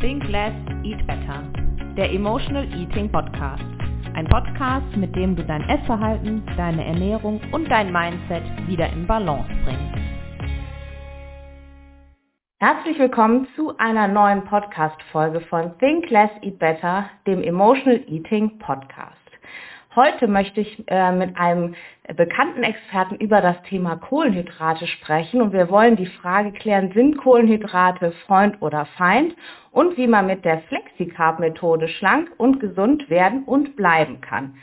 Think 0.00 0.28
Less, 0.28 0.52
Eat 0.84 1.06
Better, 1.06 1.42
der 1.96 2.12
Emotional 2.12 2.64
Eating 2.74 3.10
Podcast. 3.10 3.64
Ein 4.14 4.26
Podcast, 4.26 4.94
mit 4.94 5.16
dem 5.16 5.34
du 5.34 5.42
dein 5.42 5.66
Essverhalten, 5.70 6.42
deine 6.54 6.84
Ernährung 6.84 7.40
und 7.50 7.70
dein 7.70 7.90
Mindset 7.90 8.42
wieder 8.66 8.92
in 8.92 9.06
Balance 9.06 9.48
bringst. 9.64 9.96
Herzlich 12.58 12.98
willkommen 12.98 13.48
zu 13.56 13.74
einer 13.78 14.06
neuen 14.06 14.44
Podcast-Folge 14.44 15.40
von 15.40 15.78
Think 15.78 16.10
Less, 16.10 16.30
Eat 16.42 16.58
Better, 16.58 17.08
dem 17.26 17.42
Emotional 17.42 18.04
Eating 18.06 18.58
Podcast. 18.58 19.25
Heute 19.96 20.28
möchte 20.28 20.60
ich 20.60 20.84
äh, 20.88 21.10
mit 21.10 21.38
einem 21.38 21.74
bekannten 22.16 22.62
Experten 22.62 23.14
über 23.14 23.40
das 23.40 23.56
Thema 23.62 23.96
Kohlenhydrate 23.96 24.86
sprechen 24.86 25.40
und 25.40 25.54
wir 25.54 25.70
wollen 25.70 25.96
die 25.96 26.04
Frage 26.04 26.52
klären, 26.52 26.92
sind 26.92 27.16
Kohlenhydrate 27.16 28.12
Freund 28.26 28.60
oder 28.60 28.84
Feind 28.98 29.34
und 29.70 29.96
wie 29.96 30.06
man 30.06 30.26
mit 30.26 30.44
der 30.44 30.60
Flexicarb-Methode 30.68 31.88
schlank 31.88 32.30
und 32.36 32.60
gesund 32.60 33.08
werden 33.08 33.44
und 33.44 33.74
bleiben 33.74 34.20
kann. 34.20 34.58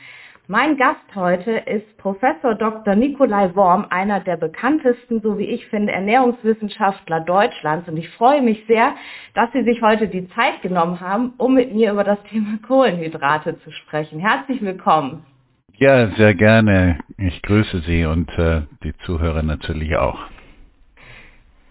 Mein 0.46 0.76
Gast 0.76 1.00
heute 1.14 1.52
ist 1.52 1.96
Professor 1.96 2.54
Dr. 2.54 2.94
Nikolai 2.94 3.54
Worm, 3.54 3.86
einer 3.88 4.20
der 4.20 4.36
bekanntesten, 4.36 5.22
so 5.22 5.38
wie 5.38 5.46
ich 5.46 5.66
finde, 5.68 5.90
Ernährungswissenschaftler 5.90 7.20
Deutschlands. 7.20 7.88
Und 7.88 7.96
ich 7.96 8.10
freue 8.10 8.42
mich 8.42 8.62
sehr, 8.66 8.92
dass 9.32 9.50
Sie 9.52 9.62
sich 9.64 9.80
heute 9.80 10.06
die 10.06 10.28
Zeit 10.34 10.60
genommen 10.60 11.00
haben, 11.00 11.32
um 11.38 11.54
mit 11.54 11.74
mir 11.74 11.92
über 11.92 12.04
das 12.04 12.22
Thema 12.24 12.58
Kohlenhydrate 12.66 13.58
zu 13.60 13.70
sprechen. 13.70 14.18
Herzlich 14.18 14.60
willkommen. 14.60 15.24
Ja, 15.78 16.08
sehr 16.08 16.34
gerne. 16.34 16.98
Ich 17.16 17.40
grüße 17.40 17.80
Sie 17.80 18.04
und 18.04 18.28
äh, 18.38 18.64
die 18.82 18.92
Zuhörer 19.06 19.42
natürlich 19.42 19.96
auch. 19.96 20.18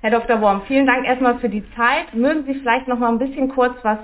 Herr 0.02 0.10
Dr. 0.10 0.42
Worm, 0.42 0.64
vielen 0.68 0.88
Dank 0.88 1.06
erstmal 1.06 1.38
für 1.38 1.50
die 1.50 1.64
Zeit. 1.76 2.16
Mögen 2.16 2.44
Sie 2.48 2.56
vielleicht 2.56 2.88
noch 2.88 2.98
mal 2.98 3.10
ein 3.10 3.20
bisschen 3.20 3.50
kurz 3.50 3.76
was 3.84 4.00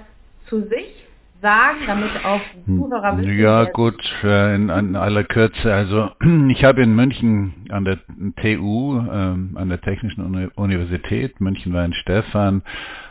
zu 0.45 0.61
sich 0.67 1.09
sagen, 1.41 1.79
damit 1.88 2.09
auch 2.23 2.41
die 2.55 2.77
Zuhörer 2.77 3.17
wissen? 3.17 3.40
Ja, 3.40 3.63
gut, 3.65 4.01
äh, 4.23 4.55
in, 4.55 4.70
in, 4.70 4.95
aller 4.95 5.23
Kürze. 5.23 5.73
Also 5.73 6.12
ich 6.49 6.63
habe 6.63 6.82
in 6.82 6.95
München 6.95 7.65
an 7.70 7.85
der 7.85 7.99
TU, 8.41 8.99
ähm, 9.12 9.55
an 9.55 9.70
der 9.70 9.82
Technischen 9.82 10.49
Universität, 10.55 11.40
München 11.41 11.73
war 11.73 11.85
in 11.85 11.93
Stefan, 11.93 12.63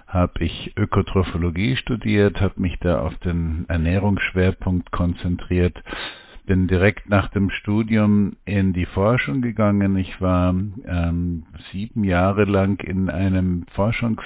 habe 0.06 0.44
ich 0.44 0.72
Ökotrophologie 0.76 1.76
studiert, 1.76 2.40
habe 2.40 2.60
mich 2.60 2.78
da 2.80 3.00
auf 3.00 3.16
den 3.18 3.66
Ernährungsschwerpunkt 3.68 4.90
konzentriert 4.90 5.82
bin 6.48 6.66
direkt 6.66 7.10
nach 7.10 7.28
dem 7.28 7.50
Studium 7.50 8.36
in 8.46 8.72
die 8.72 8.86
Forschung 8.86 9.42
gegangen. 9.42 9.96
Ich 9.98 10.18
war 10.18 10.48
ähm, 10.48 11.44
sieben 11.70 12.04
Jahre 12.04 12.44
lang 12.44 12.80
in 12.80 13.10
einem 13.10 13.66
Forschungs 13.74 14.22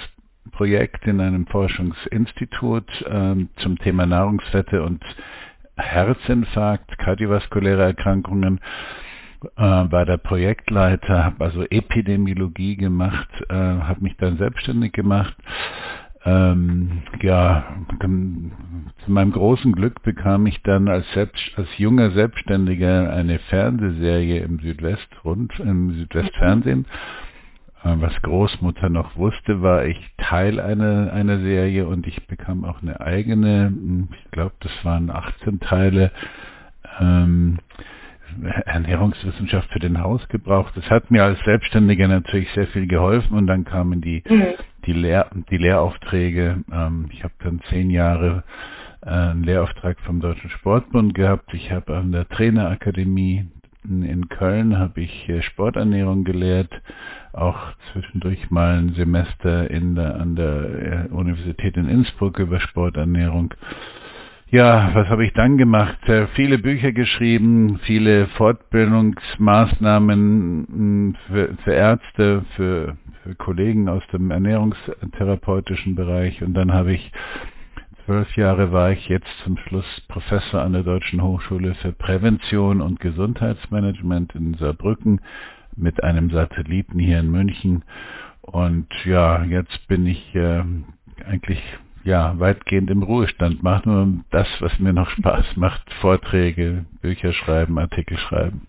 Projekt 0.51 1.07
in 1.07 1.21
einem 1.21 1.47
Forschungsinstitut 1.47 3.05
ähm, 3.09 3.49
zum 3.57 3.79
Thema 3.79 4.07
Nahrungsfette 4.07 4.83
und 4.83 5.03
Herzinfarkt, 5.77 6.99
kardiovaskuläre 6.99 7.83
Erkrankungen, 7.83 8.61
äh, 9.57 9.63
war 9.63 10.05
der 10.05 10.19
Projektleiter, 10.19 11.25
habe 11.25 11.45
also 11.45 11.63
Epidemiologie 11.65 12.77
gemacht, 12.77 13.29
äh, 13.49 13.55
habe 13.55 14.03
mich 14.03 14.17
dann 14.17 14.37
selbstständig 14.39 14.93
gemacht. 14.93 15.35
Ähm, 16.25 17.03
ja, 17.21 17.65
zu 18.01 19.11
meinem 19.11 19.33
großen 19.33 19.73
Glück 19.73 20.03
bekam 20.03 20.47
ich 20.47 20.63
dann 20.63 20.87
als, 20.89 21.05
selbst, 21.15 21.53
als 21.57 21.67
junger 21.79 22.13
Selbstständiger 22.13 23.13
eine 23.13 23.41
Fernsehserie 23.41 24.41
im 24.41 24.61
Südwestrund, 24.61 25.59
im 25.59 25.93
Südwestfernsehen. 25.95 26.81
Mhm 26.81 26.87
was 27.85 28.23
Großmutter 28.23 28.89
noch 28.89 29.17
wusste, 29.17 29.61
war 29.63 29.85
ich 29.85 29.99
Teil 30.17 30.61
einer, 30.61 31.13
einer 31.13 31.41
Serie 31.41 31.87
und 31.87 32.07
ich 32.07 32.27
bekam 32.27 32.65
auch 32.65 32.81
eine 32.83 33.01
eigene, 33.01 33.67
hm, 33.67 34.09
ich 34.13 34.31
glaube, 34.31 34.55
das 34.61 34.73
waren 34.85 35.11
18 35.11 35.61
Teile, 35.61 36.13
ähm, 37.01 37.59
Ernährungswissenschaft 38.65 39.71
für 39.71 39.79
den 39.79 40.01
Hausgebrauch. 40.01 40.71
Das 40.71 40.89
hat 40.89 41.11
mir 41.11 41.25
als 41.25 41.39
Selbstständiger 41.45 42.09
natürlich 42.09 42.51
sehr 42.53 42.67
viel 42.69 42.87
geholfen 42.87 43.37
und 43.37 43.47
dann 43.47 43.65
kamen 43.65 44.01
die, 44.01 44.23
mhm. 44.29 44.55
die, 44.87 44.93
Lehr 44.93 45.29
die 45.51 45.59
Lehraufträge. 45.59 46.65
Ähm, 46.73 47.09
ich 47.13 47.25
habe 47.25 47.35
dann 47.41 47.61
zehn 47.69 47.91
Jahre 47.91 48.45
äh, 49.03 49.11
einen 49.11 49.45
Lehrauftrag 49.45 50.01
vom 50.01 50.21
Deutschen 50.21 50.51
Sportbund 50.51 51.15
gehabt. 51.15 51.53
Ich 51.53 51.71
habe 51.71 51.97
an 51.97 52.13
der 52.13 52.29
Trainerakademie 52.29 53.49
in 53.85 54.29
Köln 54.29 54.79
habe 54.79 55.01
ich 55.01 55.29
äh, 55.29 55.43
Sporternährung 55.43 56.25
gelehrt, 56.25 56.71
auch 57.33 57.59
zwischendurch 57.93 58.51
mal 58.51 58.79
ein 58.79 58.95
Semester 58.95 59.71
in 59.71 59.95
der, 59.95 60.21
an 60.21 60.37
der 60.37 61.09
äh, 61.11 61.13
Universität 61.13 61.77
in 61.77 61.89
Innsbruck 61.89 62.39
über 62.39 62.61
Sporternährung. 62.61 63.55
Ja, 64.51 64.91
was 64.93 65.09
habe 65.09 65.25
ich 65.25 65.33
dann 65.33 65.57
gemacht? 65.57 65.97
Äh, 66.09 66.27
viele 66.35 66.59
Bücher 66.59 66.93
geschrieben, 66.93 67.81
viele 67.85 68.27
Fortbildungsmaßnahmen 68.37 70.67
hm, 70.69 71.17
für, 71.27 71.55
für 71.65 71.73
Ärzte, 71.73 72.45
für, 72.55 72.99
für 73.23 73.35
Kollegen 73.35 73.89
aus 73.89 74.03
dem 74.13 74.31
ernährungstherapeutischen 74.31 75.95
Bereich 75.95 76.43
und 76.43 76.53
dann 76.55 76.73
habe 76.73 76.93
ich 76.93 77.11
Zwölf 78.13 78.37
Jahre 78.37 78.73
war 78.73 78.93
ich 78.93 79.09
jetzt 79.09 79.39
zum 79.43 79.57
Schluss 79.57 79.87
Professor 80.07 80.61
an 80.61 80.75
der 80.75 80.83
Deutschen 80.83 81.23
Hochschule 81.23 81.75
für 81.77 81.93
Prävention 81.93 82.83
und 82.83 83.01
Gesundheitsmanagement 83.01 84.35
in 84.35 84.53
Saarbrücken 84.53 85.23
mit 85.77 86.05
einem 86.05 86.29
Satelliten 86.29 86.99
hier 86.99 87.21
in 87.21 87.31
München. 87.31 87.85
Und 88.43 88.87
ja, 89.07 89.43
jetzt 89.45 89.89
bin 89.89 90.07
ich 90.07 90.35
äh, 90.35 90.63
eigentlich 91.27 91.63
ja 92.05 92.39
weitgehend 92.39 92.91
im 92.91 93.03
Ruhestand, 93.03 93.63
mache 93.63 93.89
nur 93.89 94.09
das, 94.31 94.49
was 94.61 94.79
mir 94.79 94.93
noch 94.93 95.09
Spaß 95.17 95.57
macht, 95.57 95.91
Vorträge, 96.03 96.85
Bücher 97.01 97.33
schreiben, 97.33 97.79
Artikel 97.79 98.19
schreiben. 98.19 98.67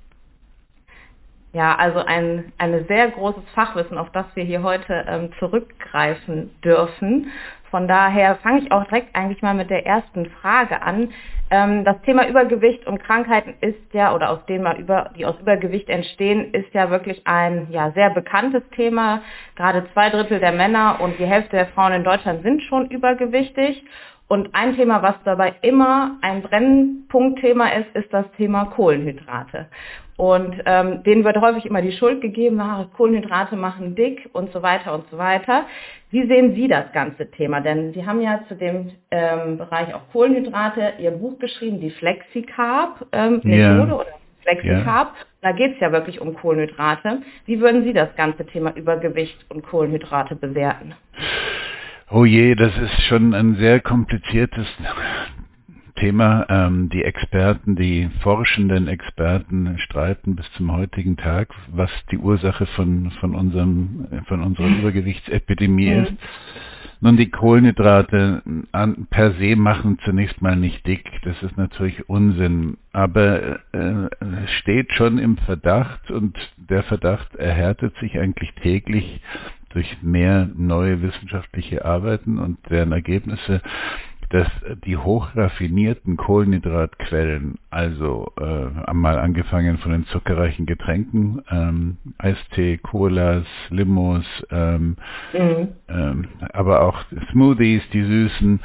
Ja, 1.53 1.75
also 1.75 1.99
ein, 1.99 2.51
ein 2.57 2.85
sehr 2.87 3.11
großes 3.11 3.43
Fachwissen, 3.53 3.99
auf 3.99 4.09
das 4.11 4.25
wir 4.33 4.43
hier 4.43 4.63
heute 4.63 5.05
ähm, 5.07 5.29
zurückgreifen 5.37 6.49
dürfen. 6.63 7.31
Von 7.69 7.87
daher 7.87 8.35
fange 8.37 8.61
ich 8.61 8.71
auch 8.71 8.85
direkt 8.85 9.15
eigentlich 9.15 9.43
mal 9.43 9.53
mit 9.53 9.69
der 9.69 9.85
ersten 9.85 10.25
Frage 10.41 10.81
an. 10.81 11.09
Ähm, 11.51 11.85
das 11.85 12.01
Thema 12.01 12.27
Übergewicht 12.27 12.87
und 12.87 13.03
Krankheiten 13.03 13.53
ist 13.61 13.93
ja, 13.93 14.15
oder 14.15 14.31
aus 14.31 14.43
denen 14.47 14.77
über, 14.77 15.11
die 15.15 15.27
aus 15.27 15.39
Übergewicht 15.39 15.89
entstehen, 15.89 16.53
ist 16.55 16.73
ja 16.73 16.89
wirklich 16.89 17.21
ein 17.25 17.67
ja, 17.69 17.91
sehr 17.91 18.09
bekanntes 18.09 18.63
Thema. 18.75 19.21
Gerade 19.55 19.85
zwei 19.93 20.09
Drittel 20.09 20.39
der 20.39 20.53
Männer 20.53 20.97
und 21.01 21.19
die 21.19 21.25
Hälfte 21.25 21.55
der 21.55 21.67
Frauen 21.67 21.93
in 21.93 22.03
Deutschland 22.03 22.41
sind 22.41 22.63
schon 22.63 22.89
übergewichtig. 22.89 23.83
Und 24.27 24.55
ein 24.55 24.75
Thema, 24.75 25.03
was 25.03 25.15
dabei 25.25 25.53
immer 25.61 26.17
ein 26.21 26.41
Brennpunktthema 26.41 27.67
ist, 27.69 27.95
ist 27.95 28.11
das 28.11 28.25
Thema 28.37 28.65
Kohlenhydrate. 28.65 29.67
Und 30.15 30.61
ähm, 30.65 31.03
denen 31.03 31.23
wird 31.23 31.37
häufig 31.41 31.65
immer 31.65 31.81
die 31.81 31.91
Schuld 31.91 32.21
gegeben, 32.21 32.59
ah, 32.59 32.87
Kohlenhydrate 32.95 33.55
machen 33.55 33.95
dick 33.95 34.29
und 34.33 34.51
so 34.51 34.61
weiter 34.61 34.93
und 34.93 35.09
so 35.09 35.17
weiter. 35.17 35.65
Wie 36.11 36.27
sehen 36.27 36.53
Sie 36.53 36.67
das 36.67 36.91
ganze 36.93 37.31
Thema? 37.31 37.61
Denn 37.61 37.93
Sie 37.93 38.05
haben 38.05 38.21
ja 38.21 38.41
zu 38.47 38.55
dem 38.55 38.91
ähm, 39.09 39.57
Bereich 39.57 39.93
auch 39.95 40.07
Kohlenhydrate 40.11 40.93
Ihr 40.99 41.11
Buch 41.11 41.39
geschrieben, 41.39 41.79
die 41.79 41.89
Flexicarb-Methode 41.89 43.41
ähm, 43.43 43.59
ja. 43.59 43.81
oder 43.81 44.05
Flexicarb. 44.43 45.13
Ja. 45.17 45.25
Da 45.41 45.51
geht 45.51 45.73
es 45.73 45.79
ja 45.79 45.91
wirklich 45.91 46.21
um 46.21 46.35
Kohlenhydrate. 46.35 47.23
Wie 47.45 47.59
würden 47.59 47.83
Sie 47.83 47.93
das 47.93 48.15
ganze 48.15 48.45
Thema 48.45 48.75
Übergewicht 48.75 49.45
und 49.49 49.63
Kohlenhydrate 49.65 50.35
bewerten? 50.35 50.93
Oh 52.11 52.25
je, 52.25 52.53
das 52.53 52.71
ist 52.77 53.01
schon 53.07 53.33
ein 53.33 53.55
sehr 53.55 53.79
kompliziertes 53.79 54.67
Thema. 56.03 56.45
Ähm, 56.49 56.89
die 56.89 57.05
Experten, 57.05 57.77
die 57.77 58.09
forschenden 58.21 58.89
Experten 58.89 59.77
streiten 59.79 60.35
bis 60.35 60.51
zum 60.57 60.73
heutigen 60.73 61.15
Tag, 61.15 61.47
was 61.71 61.89
die 62.11 62.17
Ursache 62.17 62.65
von, 62.65 63.09
von, 63.21 63.33
unserem, 63.33 64.07
von 64.27 64.43
unserer 64.43 64.67
Übergewichtsepidemie 64.67 65.91
mhm. 65.91 66.03
ist. 66.03 66.13
Nun, 66.99 67.15
die 67.15 67.29
Kohlenhydrate 67.29 68.41
an, 68.73 69.07
per 69.09 69.31
se 69.33 69.55
machen 69.55 69.97
zunächst 70.03 70.41
mal 70.41 70.57
nicht 70.57 70.85
dick. 70.85 71.09
Das 71.23 71.41
ist 71.41 71.55
natürlich 71.57 72.09
Unsinn. 72.09 72.75
Aber 72.91 73.59
äh, 73.71 74.09
steht 74.59 74.91
schon 74.91 75.19
im 75.19 75.37
Verdacht 75.37 76.11
und 76.11 76.37
der 76.57 76.83
Verdacht 76.83 77.33
erhärtet 77.37 77.95
sich 78.01 78.19
eigentlich 78.19 78.53
täglich 78.55 79.21
durch 79.69 80.01
mehr 80.01 80.49
neue 80.55 81.01
wissenschaftliche 81.01 81.85
Arbeiten 81.85 82.39
und 82.39 82.57
deren 82.69 82.91
Ergebnisse, 82.91 83.61
dass 84.33 84.47
die 84.83 84.97
hochraffinierten 84.97 86.17
Kohlenhydratquellen, 86.17 87.59
also 87.69 88.31
äh, 88.39 88.89
einmal 88.89 89.19
angefangen 89.19 89.77
von 89.77 89.91
den 89.91 90.07
zuckerreichen 90.07 90.65
Getränken, 90.65 91.43
ähm, 91.51 91.97
Eistee, 92.17 92.79
Colas, 92.79 93.45
Limos, 93.69 94.25
ähm, 94.49 94.97
mhm. 95.33 95.67
ähm, 95.87 96.27
aber 96.51 96.81
auch 96.81 97.05
Smoothies, 97.31 97.83
die 97.93 98.01
süßen, 98.01 98.59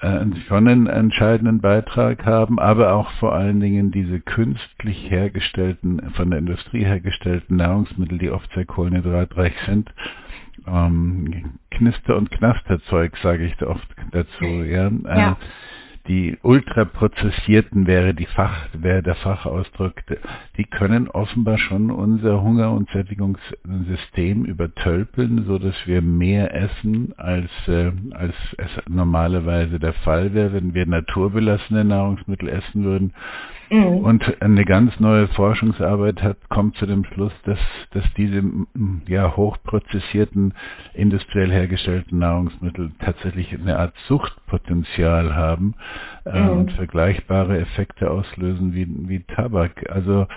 äh, 0.00 0.24
schon 0.48 0.66
einen 0.66 0.88
entscheidenden 0.88 1.60
Beitrag 1.60 2.26
haben, 2.26 2.58
aber 2.58 2.94
auch 2.94 3.08
vor 3.20 3.36
allen 3.36 3.60
Dingen 3.60 3.92
diese 3.92 4.18
künstlich 4.18 5.08
hergestellten, 5.08 6.10
von 6.16 6.30
der 6.30 6.40
Industrie 6.40 6.84
hergestellten 6.84 7.58
Nahrungsmittel, 7.58 8.18
die 8.18 8.30
oft 8.30 8.52
sehr 8.52 8.64
kohlenhydratreich 8.64 9.54
sind, 9.64 9.94
ähm, 10.66 11.58
Knister- 11.70 12.16
und 12.16 12.30
Knasterzeug, 12.30 13.16
sage 13.22 13.44
ich 13.46 13.62
oft 13.62 13.88
dazu, 14.12 14.44
ja. 14.44 14.90
ja. 14.90 15.32
Äh, 15.32 15.34
die 16.06 16.36
ultraprozessierten 16.42 17.86
wäre 17.86 18.12
die 18.12 18.26
Fach, 18.26 18.68
wäre 18.74 19.02
der 19.02 19.14
Fachausdruck, 19.14 19.94
die 20.58 20.64
können 20.64 21.08
offenbar 21.08 21.56
schon 21.56 21.90
unser 21.90 22.42
Hunger- 22.42 22.72
und 22.72 22.90
Sättigungssystem 22.90 24.44
übertölpeln, 24.44 25.46
so 25.46 25.58
dass 25.58 25.74
wir 25.86 26.02
mehr 26.02 26.54
essen, 26.54 27.14
als, 27.16 27.50
äh, 27.68 27.90
als 28.10 28.34
es 28.58 28.70
normalerweise 28.86 29.78
der 29.78 29.94
Fall 29.94 30.34
wäre, 30.34 30.52
wenn 30.52 30.74
wir 30.74 30.84
naturbelassene 30.84 31.84
Nahrungsmittel 31.84 32.50
essen 32.50 32.84
würden. 32.84 33.14
Mhm. 33.74 34.04
Und 34.04 34.40
eine 34.40 34.64
ganz 34.64 35.00
neue 35.00 35.26
Forschungsarbeit 35.28 36.22
hat, 36.22 36.48
kommt 36.48 36.76
zu 36.76 36.86
dem 36.86 37.04
Schluss, 37.04 37.32
dass, 37.44 37.58
dass 37.90 38.04
diese 38.16 38.40
ja, 39.08 39.36
hochprozessierten, 39.36 40.54
industriell 40.94 41.50
hergestellten 41.50 42.20
Nahrungsmittel 42.20 42.92
tatsächlich 43.00 43.52
eine 43.52 43.76
Art 43.76 43.94
Suchtpotenzial 44.06 45.34
haben 45.34 45.74
äh, 46.24 46.40
mhm. 46.40 46.50
und 46.50 46.72
vergleichbare 46.72 47.58
Effekte 47.58 48.12
auslösen 48.12 48.74
wie, 48.74 48.86
wie 49.08 49.24
Tabak. 49.24 49.90
Also 49.90 50.28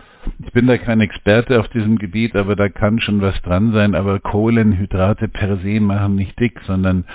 ich 0.44 0.52
bin 0.52 0.66
da 0.66 0.80
kein 0.80 1.00
Experte 1.00 1.60
auf 1.60 1.68
diesem 1.68 2.00
Gebiet, 2.00 2.36
aber 2.36 2.56
da 2.56 2.70
kann 2.70 3.00
schon 3.00 3.22
was 3.22 3.40
dran 3.44 3.72
sein. 3.72 3.94
Aber 3.94 4.20
Kohlenhydrate 4.20 5.28
per 5.28 5.58
se 5.58 5.80
machen 5.80 6.16
nicht 6.16 6.40
dick, 6.40 6.60
sondern 6.66 7.06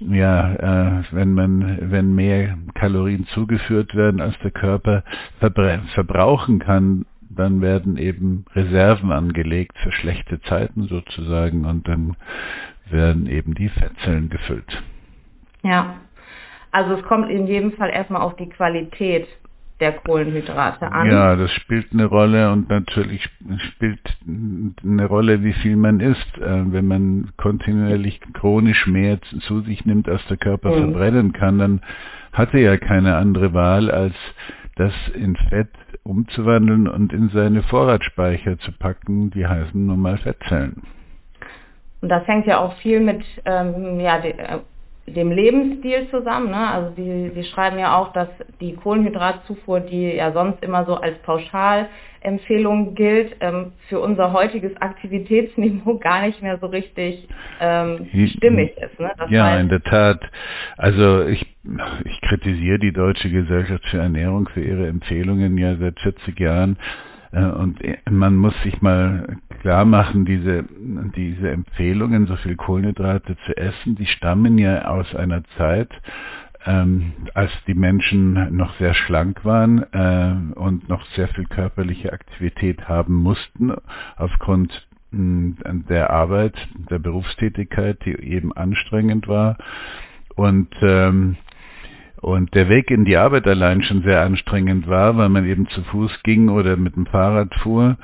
ja, 0.00 0.54
äh, 0.54 1.02
wenn 1.10 1.32
man, 1.32 1.90
wenn 1.90 2.14
mehr 2.14 2.56
Kalorien 2.74 3.26
zugeführt 3.28 3.94
werden, 3.94 4.20
als 4.20 4.38
der 4.40 4.50
Körper 4.50 5.04
verbrauchen 5.94 6.58
kann, 6.58 7.06
dann 7.36 7.60
werden 7.60 7.96
eben 7.96 8.44
Reserven 8.54 9.12
angelegt 9.12 9.76
für 9.78 9.92
schlechte 9.92 10.40
Zeiten 10.42 10.84
sozusagen 10.84 11.64
und 11.64 11.86
dann 11.88 12.16
werden 12.90 13.26
eben 13.26 13.54
die 13.54 13.68
Fettzellen 13.68 14.30
gefüllt. 14.30 14.82
Ja, 15.62 15.96
also 16.70 16.94
es 16.94 17.02
kommt 17.04 17.30
in 17.30 17.46
jedem 17.46 17.72
Fall 17.72 17.90
erstmal 17.90 18.22
auf 18.22 18.36
die 18.36 18.48
Qualität 18.48 19.26
der 19.80 19.92
Kohlenhydrate 19.92 20.90
an. 20.90 21.10
Ja, 21.10 21.36
das 21.36 21.50
spielt 21.52 21.92
eine 21.92 22.06
Rolle 22.06 22.50
und 22.50 22.70
natürlich 22.70 23.28
spielt 23.68 24.00
eine 24.82 25.06
Rolle, 25.06 25.42
wie 25.42 25.52
viel 25.52 25.76
man 25.76 26.00
isst. 26.00 26.38
Äh, 26.38 26.72
wenn 26.72 26.86
man 26.86 27.30
kontinuierlich 27.36 28.20
chronisch 28.32 28.86
mehr 28.86 29.20
zu 29.20 29.60
sich 29.60 29.84
nimmt, 29.84 30.08
als 30.08 30.26
der 30.28 30.38
Körper 30.38 30.70
mhm. 30.70 30.92
verbrennen 30.92 31.32
kann, 31.32 31.58
dann 31.58 31.80
hat 32.32 32.54
er 32.54 32.60
ja 32.60 32.76
keine 32.76 33.16
andere 33.16 33.52
Wahl, 33.54 33.90
als 33.90 34.14
das 34.76 34.92
in 35.14 35.36
Fett 35.48 35.70
umzuwandeln 36.02 36.86
und 36.86 37.12
in 37.12 37.30
seine 37.30 37.62
Vorratsspeicher 37.62 38.58
zu 38.58 38.72
packen, 38.72 39.30
die 39.30 39.46
heißen 39.46 39.86
nun 39.86 40.00
mal 40.00 40.18
Fettzellen. 40.18 40.82
Und 42.02 42.10
das 42.10 42.26
hängt 42.26 42.46
ja 42.46 42.58
auch 42.58 42.76
viel 42.76 43.00
mit 43.00 43.24
ähm, 43.44 43.98
ja, 44.00 44.18
äh, 44.18 44.58
dem 45.06 45.30
Lebensstil 45.30 46.08
zusammen. 46.10 46.50
Ne? 46.50 46.68
Also 46.68 46.90
die, 46.96 47.30
Sie 47.34 47.44
schreiben 47.44 47.78
ja 47.78 47.96
auch, 47.96 48.12
dass 48.12 48.28
die 48.60 48.74
Kohlenhydratzufuhr, 48.74 49.80
die 49.80 50.14
ja 50.16 50.32
sonst 50.32 50.62
immer 50.62 50.84
so 50.84 50.96
als 50.96 51.16
Pauschalempfehlung 51.18 52.94
gilt, 52.94 53.36
ähm, 53.40 53.72
für 53.88 54.00
unser 54.00 54.32
heutiges 54.32 54.76
Aktivitätsniveau 54.80 55.98
gar 56.00 56.22
nicht 56.22 56.42
mehr 56.42 56.58
so 56.58 56.66
richtig 56.66 57.28
ähm, 57.60 58.08
stimmig 58.36 58.76
ist. 58.76 58.98
Ne? 58.98 59.12
ja, 59.28 59.44
heißt, 59.44 59.62
in 59.62 59.68
der 59.68 59.82
Tat. 59.82 60.20
Also 60.76 61.24
ich, 61.26 61.46
ich 62.04 62.20
kritisiere 62.22 62.78
die 62.78 62.92
Deutsche 62.92 63.30
Gesellschaft 63.30 63.84
für 63.86 63.98
Ernährung 63.98 64.48
für 64.48 64.62
ihre 64.62 64.88
Empfehlungen 64.88 65.56
ja 65.56 65.76
seit 65.76 66.00
40 66.00 66.38
Jahren. 66.40 66.78
Äh, 67.32 67.44
und 67.44 67.80
man 68.10 68.36
muss 68.36 68.54
sich 68.62 68.80
mal 68.82 69.36
klar 69.56 69.84
machen, 69.84 70.24
diese, 70.24 70.64
diese 71.16 71.50
Empfehlungen, 71.50 72.26
so 72.26 72.36
viel 72.36 72.56
Kohlenhydrate 72.56 73.36
zu 73.46 73.56
essen, 73.56 73.96
die 73.96 74.06
stammen 74.06 74.58
ja 74.58 74.86
aus 74.86 75.14
einer 75.14 75.42
Zeit, 75.56 75.90
ähm, 76.64 77.12
als 77.34 77.50
die 77.66 77.74
Menschen 77.74 78.56
noch 78.56 78.74
sehr 78.78 78.94
schlank 78.94 79.44
waren 79.44 79.84
äh, 79.92 80.58
und 80.58 80.88
noch 80.88 81.04
sehr 81.14 81.28
viel 81.28 81.46
körperliche 81.46 82.12
Aktivität 82.12 82.88
haben 82.88 83.14
mussten 83.14 83.72
aufgrund 84.16 84.86
der 85.12 86.10
Arbeit, 86.10 86.54
der 86.90 86.98
Berufstätigkeit, 86.98 88.04
die 88.04 88.12
eben 88.12 88.52
anstrengend 88.52 89.28
war. 89.28 89.56
Und 90.34 90.68
ähm, 90.82 91.36
und 92.20 92.54
der 92.54 92.68
Weg 92.68 92.90
in 92.90 93.04
die 93.04 93.16
Arbeit 93.16 93.46
allein 93.46 93.82
schon 93.82 94.02
sehr 94.02 94.22
anstrengend 94.22 94.88
war, 94.88 95.16
weil 95.16 95.28
man 95.28 95.44
eben 95.44 95.68
zu 95.68 95.82
Fuß 95.82 96.22
ging 96.22 96.48
oder 96.48 96.76
mit 96.76 96.96
dem 96.96 97.06
Fahrrad 97.06 97.54
fuhr 97.56 97.98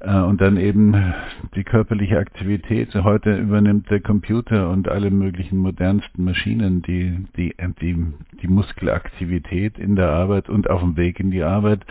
äh, 0.00 0.14
und 0.14 0.40
dann 0.40 0.56
eben 0.56 1.14
die 1.56 1.64
körperliche 1.64 2.18
Aktivität. 2.18 2.94
Heute 2.94 3.36
übernimmt 3.36 3.90
der 3.90 4.00
Computer 4.00 4.70
und 4.70 4.88
alle 4.88 5.10
möglichen 5.10 5.58
modernsten 5.58 6.24
Maschinen 6.24 6.82
die, 6.82 7.26
die, 7.36 7.54
die, 7.80 8.06
die 8.40 8.48
Muskelaktivität 8.48 9.78
in 9.78 9.96
der 9.96 10.10
Arbeit 10.10 10.48
und 10.48 10.70
auf 10.70 10.80
dem 10.80 10.96
Weg 10.96 11.18
in 11.18 11.30
die 11.30 11.42
Arbeit. 11.42 11.84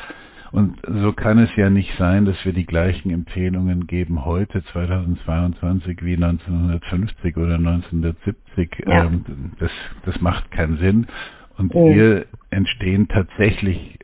Und 0.51 0.77
so 0.87 1.11
kann 1.11 1.37
es 1.39 1.53
ja 1.57 1.69
nicht 1.69 1.91
sein, 1.97 2.23
dass 2.23 2.45
wir 2.45 2.53
die 2.53 2.65
gleichen 2.65 3.09
Empfehlungen 3.09 3.87
geben 3.87 4.23
heute, 4.23 4.63
2022, 4.71 6.01
wie 6.01 6.13
1950 6.13 7.35
oder 7.35 7.55
1970. 7.55 8.85
Ja. 8.87 9.03
Ähm, 9.03 9.25
das, 9.59 9.71
das 10.05 10.21
macht 10.21 10.49
keinen 10.51 10.77
Sinn. 10.77 11.07
Und 11.57 11.73
oh. 11.73 11.91
hier 11.91 12.25
entstehen 12.49 13.07
tatsächlich 13.07 13.99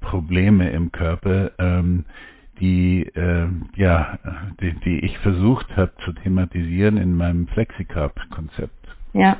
Probleme 0.00 0.70
im 0.70 0.92
Körper, 0.92 1.50
ähm, 1.58 2.04
die, 2.60 3.02
äh, 3.14 3.48
ja, 3.76 4.18
die, 4.60 4.72
die 4.84 5.00
ich 5.00 5.18
versucht 5.18 5.76
habe 5.76 5.92
zu 6.04 6.12
thematisieren 6.12 6.96
in 6.96 7.14
meinem 7.14 7.48
Flexicarb-Konzept. 7.48 8.72
Ja. 9.12 9.36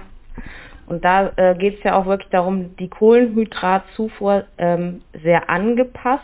Und 0.87 1.05
da 1.05 1.33
äh, 1.37 1.57
geht 1.57 1.79
es 1.79 1.85
ja 1.85 1.97
auch 1.97 2.07
wirklich 2.07 2.31
darum, 2.31 2.77
die 2.77 2.89
Kohlenhydratzufuhr 2.89 4.45
ähm, 4.59 5.01
sehr 5.23 5.51
angepasst 5.51 6.23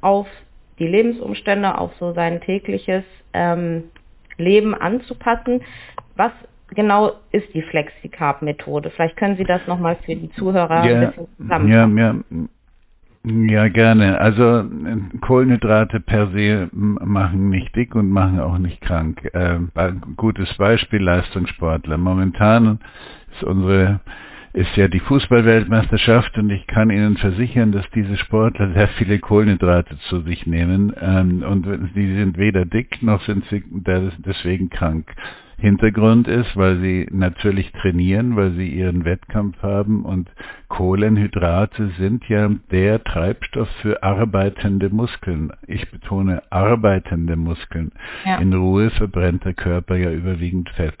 auf 0.00 0.28
die 0.78 0.86
Lebensumstände, 0.86 1.76
auf 1.78 1.92
so 1.98 2.12
sein 2.12 2.40
tägliches 2.40 3.04
ähm, 3.32 3.84
Leben 4.36 4.74
anzupassen. 4.74 5.62
Was 6.16 6.32
genau 6.74 7.12
ist 7.32 7.52
die 7.54 7.62
FlexiCarb-Methode? 7.62 8.90
Vielleicht 8.90 9.16
können 9.16 9.36
Sie 9.36 9.44
das 9.44 9.66
nochmal 9.66 9.96
für 10.04 10.16
die 10.16 10.30
Zuhörer 10.30 10.84
ja, 10.86 10.94
ein 10.94 11.06
bisschen 11.08 11.28
zusammenfassen. 11.38 11.98
Ja, 11.98 12.06
ja. 12.06 12.48
Ja, 13.28 13.66
gerne. 13.66 14.20
Also 14.20 14.64
Kohlenhydrate 15.20 15.98
per 15.98 16.28
se 16.28 16.68
machen 16.72 17.48
nicht 17.50 17.74
dick 17.74 17.96
und 17.96 18.08
machen 18.08 18.38
auch 18.38 18.58
nicht 18.58 18.80
krank. 18.80 19.28
Äh, 19.32 19.58
gutes 20.16 20.54
Beispiel 20.54 21.02
Leistungssportler. 21.02 21.98
Momentan 21.98 22.78
ist 23.32 23.42
unsere 23.42 23.98
ist 24.52 24.74
ja 24.74 24.88
die 24.88 25.00
Fußballweltmeisterschaft 25.00 26.38
und 26.38 26.48
ich 26.48 26.66
kann 26.66 26.88
Ihnen 26.88 27.18
versichern, 27.18 27.72
dass 27.72 27.84
diese 27.90 28.16
Sportler 28.16 28.72
sehr 28.72 28.88
viele 28.88 29.18
Kohlenhydrate 29.18 29.98
zu 30.08 30.20
sich 30.20 30.46
nehmen 30.46 30.94
ähm, 30.98 31.42
und 31.42 31.66
sie 31.94 32.14
sind 32.14 32.38
weder 32.38 32.64
dick 32.64 33.02
noch 33.02 33.20
sind 33.22 33.44
sie 33.50 33.62
deswegen 34.24 34.70
krank. 34.70 35.14
Hintergrund 35.58 36.28
ist, 36.28 36.54
weil 36.56 36.80
sie 36.80 37.08
natürlich 37.10 37.72
trainieren, 37.72 38.36
weil 38.36 38.52
sie 38.52 38.68
ihren 38.68 39.06
Wettkampf 39.06 39.62
haben 39.62 40.04
und 40.04 40.30
Kohlenhydrate 40.68 41.92
sind 41.98 42.28
ja 42.28 42.50
der 42.70 43.02
Treibstoff 43.02 43.68
für 43.80 44.02
arbeitende 44.02 44.90
Muskeln. 44.90 45.50
Ich 45.66 45.90
betone 45.90 46.42
arbeitende 46.50 47.36
Muskeln. 47.36 47.92
Ja. 48.26 48.36
In 48.36 48.52
Ruhe 48.52 48.90
verbrennt 48.90 49.44
der 49.44 49.54
Körper 49.54 49.96
ja 49.96 50.10
überwiegend 50.10 50.68
Fett. 50.70 50.98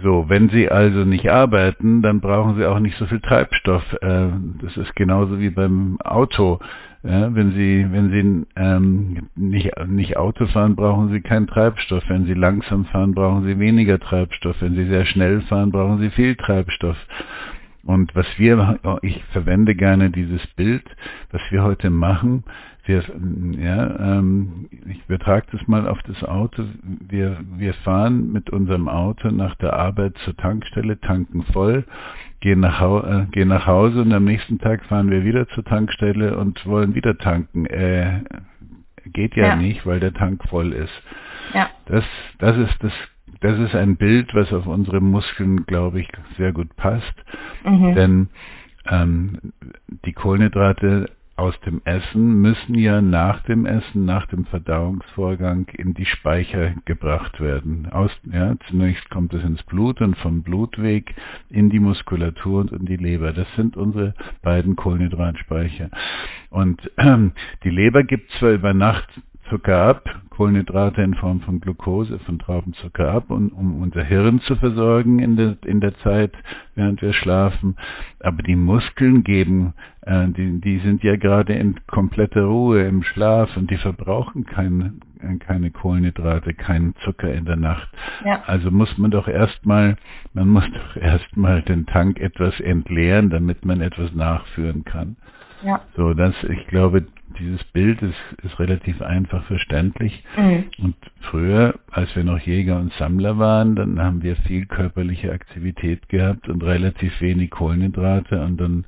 So, 0.00 0.28
wenn 0.28 0.48
Sie 0.48 0.68
also 0.70 1.04
nicht 1.04 1.30
arbeiten, 1.30 2.02
dann 2.02 2.20
brauchen 2.20 2.56
Sie 2.56 2.66
auch 2.66 2.78
nicht 2.80 2.96
so 2.96 3.06
viel 3.06 3.20
Treibstoff. 3.20 3.82
Äh, 4.00 4.28
das 4.62 4.76
ist 4.76 4.96
genauso 4.96 5.38
wie 5.38 5.50
beim 5.50 6.00
Auto. 6.00 6.58
Wenn 7.04 7.50
Sie, 7.52 7.84
wenn 7.90 8.10
Sie 8.12 8.46
ähm, 8.60 9.28
nicht, 9.34 9.72
nicht 9.88 10.16
Auto 10.16 10.46
fahren, 10.46 10.76
brauchen 10.76 11.10
Sie 11.10 11.20
keinen 11.20 11.48
Treibstoff. 11.48 12.04
Wenn 12.08 12.26
Sie 12.26 12.34
langsam 12.34 12.84
fahren, 12.86 13.12
brauchen 13.12 13.44
Sie 13.44 13.58
weniger 13.58 13.98
Treibstoff. 13.98 14.56
Wenn 14.60 14.76
Sie 14.76 14.86
sehr 14.86 15.04
schnell 15.04 15.40
fahren, 15.42 15.72
brauchen 15.72 15.98
Sie 15.98 16.10
viel 16.10 16.36
Treibstoff. 16.36 16.96
Und 17.84 18.14
was 18.14 18.26
wir, 18.38 18.78
ich 19.02 19.22
verwende 19.32 19.74
gerne 19.74 20.10
dieses 20.10 20.46
Bild, 20.54 20.84
was 21.32 21.42
wir 21.50 21.64
heute 21.64 21.90
machen, 21.90 22.44
wir, 22.84 23.04
ja, 23.58 24.18
ähm, 24.18 24.68
ich 24.88 25.02
übertrage 25.08 25.46
das 25.52 25.66
mal 25.68 25.86
auf 25.86 26.02
das 26.02 26.24
Auto. 26.24 26.64
Wir, 27.08 27.38
wir 27.56 27.74
fahren 27.74 28.32
mit 28.32 28.50
unserem 28.50 28.88
Auto 28.88 29.30
nach 29.30 29.54
der 29.56 29.74
Arbeit 29.74 30.16
zur 30.24 30.36
Tankstelle, 30.36 31.00
tanken 31.00 31.44
voll, 31.52 31.84
gehen 32.40 32.60
nach, 32.60 32.80
äh, 33.04 33.26
gehen 33.30 33.48
nach 33.48 33.66
Hause 33.66 34.02
und 34.02 34.12
am 34.12 34.24
nächsten 34.24 34.58
Tag 34.58 34.84
fahren 34.86 35.10
wir 35.10 35.24
wieder 35.24 35.46
zur 35.48 35.64
Tankstelle 35.64 36.36
und 36.36 36.64
wollen 36.66 36.94
wieder 36.94 37.16
tanken. 37.18 37.66
Äh, 37.66 38.22
geht 39.06 39.36
ja, 39.36 39.48
ja, 39.48 39.56
nicht, 39.56 39.86
weil 39.86 40.00
der 40.00 40.14
Tank 40.14 40.42
voll 40.48 40.72
ist. 40.72 41.02
Ja. 41.54 41.70
Das, 41.86 42.04
das 42.38 42.56
ist 42.56 42.76
das, 42.80 42.92
das 43.40 43.58
ist 43.58 43.74
ein 43.74 43.96
Bild, 43.96 44.34
was 44.34 44.52
auf 44.52 44.66
unsere 44.66 45.00
Muskeln, 45.00 45.66
glaube 45.66 46.00
ich, 46.00 46.08
sehr 46.36 46.52
gut 46.52 46.74
passt. 46.76 47.14
Mhm. 47.64 47.94
Denn 47.94 48.28
ähm, 48.88 49.38
die 50.04 50.12
Kohlenhydrate 50.12 51.06
aus 51.36 51.58
dem 51.60 51.80
Essen 51.84 52.40
müssen 52.40 52.74
ja 52.74 53.00
nach 53.00 53.42
dem 53.44 53.64
Essen, 53.66 54.04
nach 54.04 54.26
dem 54.26 54.44
Verdauungsvorgang 54.44 55.66
in 55.76 55.94
die 55.94 56.04
Speicher 56.04 56.74
gebracht 56.84 57.40
werden. 57.40 57.88
Aus, 57.90 58.10
ja, 58.30 58.54
zunächst 58.68 59.08
kommt 59.10 59.32
es 59.32 59.42
ins 59.42 59.62
Blut 59.62 60.00
und 60.00 60.16
vom 60.18 60.42
Blutweg 60.42 61.14
in 61.48 61.70
die 61.70 61.80
Muskulatur 61.80 62.60
und 62.60 62.72
in 62.72 62.86
die 62.86 62.96
Leber. 62.96 63.32
Das 63.32 63.46
sind 63.56 63.76
unsere 63.76 64.14
beiden 64.42 64.76
Kohlenhydratspeicher. 64.76 65.90
Und 66.50 66.90
ähm, 66.98 67.32
die 67.64 67.70
Leber 67.70 68.04
gibt 68.04 68.30
zwar 68.32 68.50
über 68.50 68.74
Nacht 68.74 69.08
Zucker 69.52 69.82
ab, 69.82 70.08
Kohlenhydrate 70.30 71.02
in 71.02 71.12
Form 71.12 71.42
von 71.42 71.60
Glucose, 71.60 72.18
von 72.20 72.38
Traubenzucker 72.38 73.12
ab, 73.12 73.30
und, 73.30 73.52
um 73.52 73.82
unser 73.82 74.02
Hirn 74.02 74.40
zu 74.40 74.56
versorgen 74.56 75.18
in 75.18 75.36
der, 75.36 75.58
in 75.66 75.80
der 75.82 75.94
Zeit, 75.98 76.32
während 76.74 77.02
wir 77.02 77.12
schlafen. 77.12 77.76
Aber 78.20 78.42
die 78.42 78.56
Muskeln 78.56 79.24
geben, 79.24 79.74
äh, 80.00 80.28
die, 80.28 80.58
die 80.58 80.78
sind 80.78 81.02
ja 81.02 81.16
gerade 81.16 81.52
in 81.52 81.74
kompletter 81.86 82.44
Ruhe 82.44 82.80
im 82.80 83.02
Schlaf 83.02 83.54
und 83.58 83.70
die 83.70 83.76
verbrauchen 83.76 84.46
kein, 84.46 85.02
keine 85.40 85.70
Kohlenhydrate, 85.70 86.54
keinen 86.54 86.94
Zucker 87.04 87.30
in 87.30 87.44
der 87.44 87.56
Nacht. 87.56 87.90
Ja. 88.24 88.42
Also 88.46 88.70
muss 88.70 88.96
man 88.96 89.10
doch 89.10 89.28
erstmal, 89.28 89.96
man 90.32 90.48
muss 90.48 90.64
doch 90.64 90.96
erstmal 90.96 91.60
den 91.60 91.84
Tank 91.84 92.18
etwas 92.18 92.58
entleeren, 92.58 93.28
damit 93.28 93.66
man 93.66 93.82
etwas 93.82 94.14
nachführen 94.14 94.86
kann. 94.86 95.16
Ja. 95.62 95.82
So, 95.94 96.14
das, 96.14 96.34
ich 96.44 96.66
glaube, 96.68 97.04
dieses 97.38 97.62
Bild 97.64 98.00
ist, 98.02 98.14
ist 98.42 98.58
relativ 98.58 99.00
einfach 99.02 99.44
verständlich. 99.44 100.24
Mhm. 100.36 100.64
Und 100.78 100.96
früher, 101.20 101.74
als 101.90 102.14
wir 102.16 102.24
noch 102.24 102.38
Jäger 102.38 102.78
und 102.78 102.92
Sammler 102.94 103.38
waren, 103.38 103.76
dann 103.76 104.00
haben 104.00 104.22
wir 104.22 104.36
viel 104.36 104.66
körperliche 104.66 105.32
Aktivität 105.32 106.08
gehabt 106.08 106.48
und 106.48 106.62
relativ 106.62 107.20
wenig 107.20 107.50
Kohlenhydrate 107.50 108.40
und 108.40 108.60
dann 108.60 108.84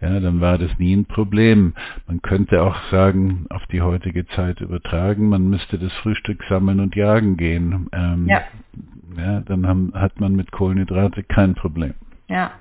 ja, 0.00 0.20
dann 0.20 0.40
war 0.40 0.58
das 0.58 0.70
nie 0.78 0.94
ein 0.94 1.06
Problem. 1.06 1.74
Man 2.06 2.22
könnte 2.22 2.62
auch 2.62 2.76
sagen, 2.90 3.46
auf 3.50 3.66
die 3.66 3.82
heutige 3.82 4.26
Zeit 4.28 4.60
übertragen, 4.60 5.28
man 5.28 5.48
müsste 5.50 5.76
das 5.76 5.92
Frühstück 5.94 6.44
sammeln 6.48 6.78
und 6.78 6.94
jagen 6.94 7.36
gehen. 7.36 7.88
Ähm, 7.92 8.28
ja. 8.28 8.42
ja, 9.16 9.40
dann 9.40 9.66
haben, 9.66 9.92
hat 9.94 10.20
man 10.20 10.36
mit 10.36 10.52
Kohlenhydrate 10.52 11.24
kein 11.24 11.54
Problem. 11.54 11.94
Ja, 12.28 12.52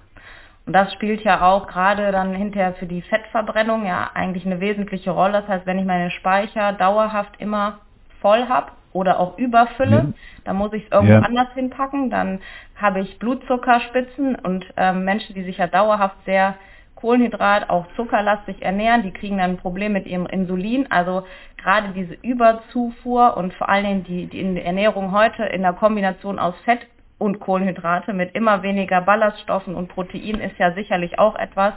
und 0.68 0.74
das 0.74 0.92
spielt 0.92 1.24
ja 1.24 1.42
auch 1.42 1.66
gerade 1.68 2.12
dann 2.12 2.36
hinterher 2.36 2.74
für 2.74 2.88
die 2.88 3.02
Fettverbrennung 3.02 3.86
ja 3.86 4.12
eigentlich 4.14 4.46
eine 4.46 4.60
wesentliche 4.60 5.12
Rolle. 5.12 5.40
Das 5.40 5.48
heißt, 5.48 5.66
wenn 5.66 5.80
ich 5.80 5.86
meine 5.86 6.12
Speicher 6.12 6.74
dauerhaft 6.74 7.40
immer 7.40 7.80
voll 8.20 8.50
habe 8.50 8.72
oder 8.92 9.18
auch 9.22 9.38
überfülle, 9.38 9.96
ja. 9.96 10.06
dann 10.44 10.58
muss 10.58 10.74
ich 10.74 10.84
es 10.84 10.92
irgendwo 10.92 11.14
ja. 11.14 11.22
anders 11.22 11.48
hinpacken. 11.54 12.10
Dann 12.10 12.42
habe 12.76 13.00
ich 13.00 13.18
Blutzuckerspitzen 13.18 14.36
und 14.36 14.66
ähm, 14.76 15.06
Menschen, 15.06 15.36
die 15.36 15.44
sich 15.44 15.58
ja 15.58 15.68
dauerhaft 15.68 16.18
sehr 16.26 16.56
Kohlenhydrat, 16.96 17.70
auch 17.70 17.86
zuckerlastig 17.96 18.62
ernähren, 18.62 19.04
die 19.04 19.12
kriegen 19.12 19.38
dann 19.38 19.52
ein 19.52 19.58
Problem 19.58 19.94
mit 19.94 20.06
ihrem 20.06 20.26
Insulin. 20.26 20.92
Also 20.92 21.24
gerade 21.64 21.94
diese 21.96 22.16
Überzufuhr 22.16 23.38
und 23.38 23.54
vor 23.54 23.70
allen 23.70 23.86
Dingen 23.86 24.04
die, 24.04 24.26
die 24.26 24.62
Ernährung 24.62 25.14
heute 25.14 25.46
in 25.46 25.62
der 25.62 25.74
Kombination 25.74 26.40
aus 26.40 26.56
Fett 26.66 26.86
und 27.18 27.40
Kohlenhydrate 27.40 28.14
mit 28.14 28.36
immer 28.36 28.64
weniger 28.64 29.02
Ballaststoffen 29.02 29.76
und 29.76 29.90
Protein 29.90 30.40
ist 30.40 30.58
ja 30.58 30.74
sicherlich 30.74 31.20
auch 31.20 31.36
etwas, 31.36 31.74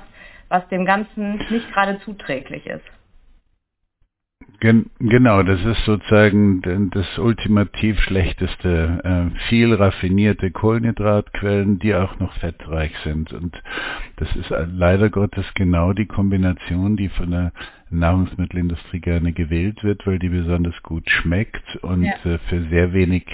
was 0.48 0.66
dem 0.68 0.84
Ganzen 0.84 1.38
nicht 1.50 1.72
gerade 1.72 2.00
zuträglich 2.00 2.66
ist. 2.66 2.84
Gen 4.58 4.90
genau, 4.98 5.42
das 5.42 5.64
ist 5.64 5.84
sozusagen 5.86 6.90
das 6.90 7.18
ultimativ 7.18 7.98
schlechteste. 8.00 9.00
Äh, 9.32 9.38
viel 9.48 9.72
raffinierte 9.72 10.50
Kohlenhydratquellen, 10.50 11.78
die 11.78 11.94
auch 11.94 12.18
noch 12.18 12.34
fettreich 12.34 12.92
sind. 13.02 13.32
Und 13.32 13.62
das 14.16 14.34
ist 14.36 14.50
leider 14.50 15.08
Gottes 15.08 15.46
genau 15.54 15.94
die 15.94 16.06
Kombination, 16.06 16.96
die 16.98 17.08
von 17.08 17.30
der 17.30 17.52
Nahrungsmittelindustrie 17.90 19.00
gerne 19.00 19.32
gewählt 19.32 19.82
wird, 19.82 20.06
weil 20.06 20.18
die 20.18 20.28
besonders 20.28 20.80
gut 20.82 21.08
schmeckt 21.10 21.76
und 21.82 22.04
ja. 22.04 22.12
äh, 22.24 22.38
für 22.48 22.62
sehr 22.68 22.92
wenig, 22.92 23.24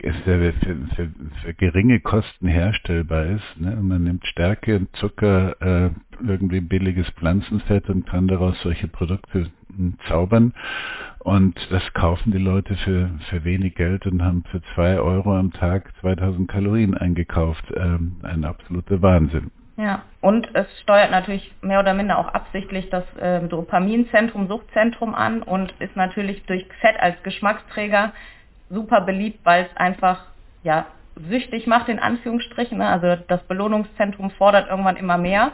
für, 0.00 0.12
für, 0.34 0.52
für, 0.52 1.08
für, 1.42 1.54
geringe 1.54 2.00
Kosten 2.00 2.48
herstellbar 2.48 3.26
ist. 3.26 3.60
Ne? 3.60 3.76
Man 3.76 4.04
nimmt 4.04 4.26
Stärke 4.26 4.76
und 4.76 4.96
Zucker, 4.96 5.56
äh, 5.60 5.90
irgendwie 6.26 6.60
billiges 6.60 7.08
Pflanzenfett 7.10 7.88
und 7.88 8.06
kann 8.06 8.28
daraus 8.28 8.60
solche 8.62 8.88
Produkte 8.88 9.50
zaubern. 10.08 10.52
Und 11.20 11.58
das 11.70 11.82
kaufen 11.94 12.32
die 12.32 12.38
Leute 12.38 12.76
für, 12.76 13.10
für 13.30 13.44
wenig 13.44 13.74
Geld 13.76 14.06
und 14.06 14.22
haben 14.22 14.44
für 14.50 14.60
zwei 14.74 14.98
Euro 14.98 15.36
am 15.36 15.52
Tag 15.52 15.92
2000 16.00 16.48
Kalorien 16.48 16.94
eingekauft. 16.94 17.64
Ähm, 17.74 18.16
ein 18.22 18.44
absoluter 18.44 19.00
Wahnsinn. 19.00 19.50
Ja, 19.76 20.02
und 20.20 20.48
es 20.54 20.66
steuert 20.82 21.10
natürlich 21.10 21.52
mehr 21.60 21.80
oder 21.80 21.94
minder 21.94 22.18
auch 22.18 22.28
absichtlich 22.28 22.90
das 22.90 23.04
äh, 23.16 23.40
Dopaminzentrum, 23.40 24.46
Suchtzentrum 24.46 25.14
an 25.14 25.42
und 25.42 25.72
ist 25.80 25.96
natürlich 25.96 26.44
durch 26.44 26.64
Fett 26.80 26.98
als 27.00 27.20
Geschmacksträger 27.24 28.12
super 28.70 29.00
beliebt, 29.00 29.40
weil 29.44 29.64
es 29.64 29.76
einfach 29.76 30.26
ja 30.62 30.86
süchtig 31.28 31.66
macht 31.66 31.88
in 31.88 31.98
Anführungsstrichen. 31.98 32.78
Ne? 32.78 32.88
Also 32.88 33.16
das 33.26 33.42
Belohnungszentrum 33.44 34.30
fordert 34.32 34.68
irgendwann 34.70 34.96
immer 34.96 35.18
mehr 35.18 35.50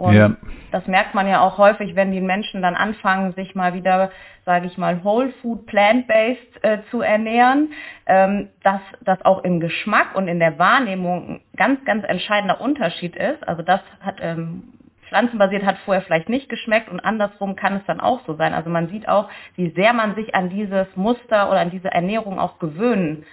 und 0.00 0.14
ja. 0.14 0.30
das 0.72 0.86
merkt 0.86 1.14
man 1.14 1.28
ja 1.28 1.40
auch 1.40 1.58
häufig, 1.58 1.94
wenn 1.94 2.10
die 2.10 2.20
Menschen 2.20 2.62
dann 2.62 2.74
anfangen, 2.74 3.32
sich 3.34 3.54
mal 3.54 3.74
wieder, 3.74 4.10
sage 4.46 4.66
ich 4.66 4.78
mal, 4.78 5.04
Whole 5.04 5.32
Food, 5.42 5.66
Plant-Based 5.66 6.64
äh, 6.64 6.78
zu 6.90 7.02
ernähren, 7.02 7.72
ähm, 8.06 8.48
dass 8.62 8.80
das 9.02 9.22
auch 9.24 9.44
im 9.44 9.60
Geschmack 9.60 10.14
und 10.14 10.26
in 10.26 10.38
der 10.38 10.58
Wahrnehmung 10.58 11.28
ein 11.28 11.40
ganz, 11.56 11.84
ganz 11.84 12.04
entscheidender 12.04 12.60
Unterschied 12.60 13.14
ist. 13.14 13.46
Also 13.46 13.62
das 13.62 13.80
hat 14.00 14.16
ähm, 14.20 14.72
pflanzenbasiert 15.08 15.64
hat 15.64 15.76
vorher 15.84 16.02
vielleicht 16.02 16.28
nicht 16.28 16.48
geschmeckt 16.48 16.88
und 16.88 17.00
andersrum 17.00 17.56
kann 17.56 17.76
es 17.76 17.82
dann 17.86 18.00
auch 18.00 18.20
so 18.26 18.36
sein. 18.36 18.54
Also 18.54 18.70
man 18.70 18.88
sieht 18.88 19.08
auch, 19.08 19.28
wie 19.56 19.70
sehr 19.70 19.92
man 19.92 20.14
sich 20.14 20.34
an 20.34 20.48
dieses 20.48 20.86
Muster 20.96 21.50
oder 21.50 21.60
an 21.60 21.70
diese 21.70 21.88
Ernährung 21.88 22.38
auch 22.38 22.58
gewöhnen 22.58 23.24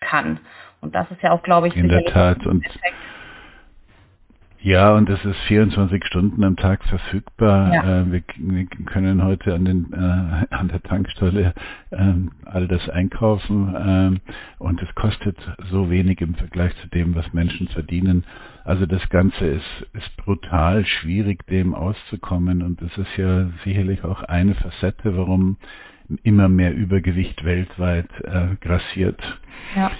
kann. 0.00 0.40
Und 0.80 0.94
das 0.94 1.10
ist 1.10 1.22
ja 1.22 1.30
auch, 1.30 1.42
glaube 1.42 1.68
ich, 1.68 1.76
in 1.76 1.88
der 1.88 2.04
Tat. 2.04 2.46
Und 2.46 2.66
Effekt. 2.66 2.94
Ja, 4.62 4.94
und 4.94 5.08
es 5.08 5.24
ist 5.24 5.38
24 5.48 6.04
Stunden 6.04 6.44
am 6.44 6.54
Tag 6.56 6.84
verfügbar. 6.84 7.72
Ja. 7.72 8.00
Äh, 8.02 8.12
wir, 8.12 8.22
wir, 8.36 8.66
können 8.66 9.24
heute 9.24 9.54
an, 9.54 9.64
den, 9.64 9.90
äh, 9.92 10.54
an 10.54 10.68
der 10.68 10.82
Tankstelle 10.82 11.54
äh, 11.90 12.12
all 12.44 12.68
das 12.68 12.86
einkaufen 12.90 13.74
ähm, 13.78 14.20
und 14.58 14.82
es 14.82 14.94
kostet 14.94 15.38
so 15.70 15.90
wenig 15.90 16.20
im 16.20 16.34
Vergleich 16.34 16.76
zu 16.82 16.88
dem, 16.88 17.14
was 17.14 17.32
Menschen 17.32 17.68
verdienen. 17.68 18.24
Also 18.64 18.84
das 18.84 19.08
Ganze 19.08 19.46
ist, 19.46 19.86
ist 19.94 20.14
brutal 20.18 20.84
schwierig, 20.84 21.46
dem 21.46 21.74
auszukommen 21.74 22.62
und 22.62 22.82
es 22.82 22.96
ist 22.98 23.16
ja 23.16 23.46
sicherlich 23.64 24.04
auch 24.04 24.22
eine 24.24 24.54
Facette, 24.54 25.16
warum 25.16 25.56
immer 26.22 26.48
mehr 26.50 26.74
Übergewicht 26.74 27.44
weltweit 27.44 28.10
äh, 28.24 28.56
grassiert. 28.60 29.20
Ja. 29.74 29.90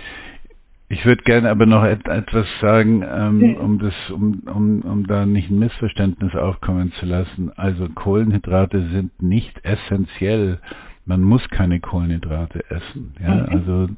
Ich 0.93 1.07
würde 1.07 1.23
gerne 1.23 1.51
aber 1.51 1.67
noch 1.67 1.85
et 1.85 2.09
etwas 2.09 2.47
sagen, 2.61 3.05
ähm, 3.09 3.55
um 3.57 3.79
das, 3.79 3.95
um, 4.11 4.41
um, 4.53 4.81
um 4.83 5.07
da 5.07 5.25
nicht 5.25 5.49
ein 5.49 5.61
Missverständnis 5.61 6.35
aufkommen 6.35 6.91
zu 6.99 7.07
lassen. 7.07 7.53
Also 7.57 7.89
Kohlenhydrate 7.89 8.89
sind 8.89 9.23
nicht 9.23 9.65
essentiell. 9.65 10.59
Man 11.07 11.23
muss 11.23 11.49
keine 11.51 11.79
Kohlenhydrate 11.79 12.69
essen. 12.71 13.15
Ja? 13.23 13.45
Okay. 13.45 13.55
Also 13.55 13.89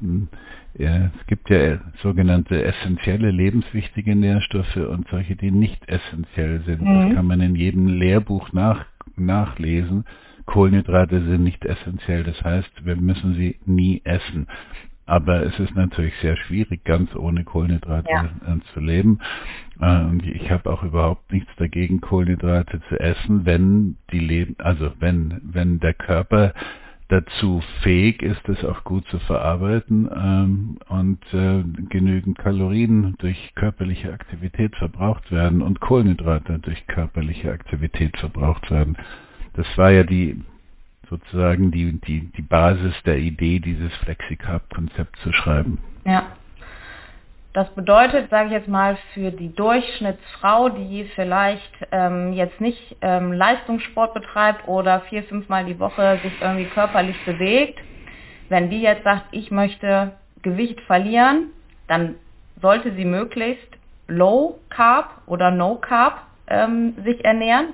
ja, 0.77 1.11
es 1.19 1.27
gibt 1.27 1.49
ja 1.49 1.79
sogenannte 2.03 2.63
essentielle, 2.63 3.31
lebenswichtige 3.31 4.15
Nährstoffe 4.15 4.75
und 4.75 5.07
solche, 5.09 5.35
die 5.35 5.49
nicht 5.49 5.89
essentiell 5.89 6.61
sind. 6.61 6.83
Mhm. 6.83 6.85
Das 6.85 7.15
kann 7.15 7.25
man 7.25 7.41
in 7.41 7.55
jedem 7.55 7.87
Lehrbuch 7.87 8.53
nach, 8.53 8.85
nachlesen. 9.15 10.05
Kohlenhydrate 10.45 11.23
sind 11.25 11.43
nicht 11.43 11.65
essentiell. 11.65 12.23
Das 12.23 12.39
heißt, 12.43 12.85
wir 12.85 12.97
müssen 12.97 13.33
sie 13.33 13.57
nie 13.65 14.01
essen. 14.03 14.47
Aber 15.05 15.43
es 15.43 15.57
ist 15.59 15.75
natürlich 15.75 16.13
sehr 16.21 16.37
schwierig, 16.37 16.83
ganz 16.85 17.13
ohne 17.15 17.43
Kohlenhydrate 17.43 18.09
ja. 18.09 18.23
Äh, 18.23 18.59
zu 18.73 18.79
leben. 18.79 19.19
Äh, 19.79 20.01
und 20.01 20.25
ich 20.25 20.49
habe 20.49 20.71
auch 20.71 20.83
überhaupt 20.83 21.31
nichts 21.31 21.51
dagegen, 21.57 21.99
Kohlenhydrate 21.99 22.81
zu 22.87 22.99
essen, 22.99 23.45
wenn 23.45 23.97
die 24.11 24.19
Leben, 24.19 24.55
also 24.59 24.91
wenn, 24.99 25.41
wenn 25.43 25.79
der 25.79 25.93
Körper 25.93 26.53
dazu 27.09 27.61
fähig 27.81 28.23
ist, 28.23 28.47
es 28.47 28.63
auch 28.63 28.83
gut 28.85 29.05
zu 29.07 29.19
verarbeiten 29.19 30.09
ähm, 30.15 30.79
und 30.87 31.19
äh, 31.33 31.63
genügend 31.89 32.37
Kalorien 32.39 33.15
durch 33.19 33.53
körperliche 33.55 34.11
Aktivität 34.11 34.75
verbraucht 34.77 35.31
werden 35.31 35.61
und 35.61 35.79
Kohlenhydrate 35.79 36.59
durch 36.59 36.87
körperliche 36.87 37.51
Aktivität 37.51 38.17
verbraucht 38.17 38.71
werden. 38.71 38.97
Das 39.53 39.67
war 39.77 39.91
ja 39.91 40.03
die 40.03 40.41
sozusagen 41.13 41.69
die, 41.69 41.99
die, 42.01 42.31
die 42.31 42.41
Basis 42.41 42.93
der 43.05 43.17
Idee, 43.17 43.59
dieses 43.59 43.93
Flexicarb-Konzept 43.97 45.15
zu 45.17 45.31
schreiben. 45.31 45.77
Ja. 46.05 46.23
Das 47.53 47.69
bedeutet, 47.75 48.31
sage 48.31 48.47
ich 48.47 48.53
jetzt 48.53 48.67
mal, 48.67 48.97
für 49.13 49.29
die 49.29 49.53
Durchschnittsfrau, 49.53 50.69
die 50.69 51.05
vielleicht 51.13 51.71
ähm, 51.91 52.33
jetzt 52.33 52.59
nicht 52.59 52.95
ähm, 53.01 53.31
Leistungssport 53.31 54.15
betreibt 54.15 54.67
oder 54.67 55.01
vier, 55.01 55.23
fünfmal 55.23 55.63
die 55.65 55.77
Woche 55.77 56.19
sich 56.23 56.33
irgendwie 56.41 56.65
körperlich 56.65 57.15
bewegt, 57.25 57.79
wenn 58.49 58.71
die 58.71 58.81
jetzt 58.81 59.03
sagt, 59.03 59.25
ich 59.29 59.51
möchte 59.51 60.13
Gewicht 60.41 60.81
verlieren, 60.81 61.51
dann 61.87 62.15
sollte 62.59 62.91
sie 62.95 63.05
möglichst 63.05 63.67
Low 64.07 64.59
Carb 64.71 65.21
oder 65.27 65.51
No 65.51 65.75
Carb 65.75 66.23
ähm, 66.47 66.95
sich 67.05 67.23
ernähren? 67.23 67.67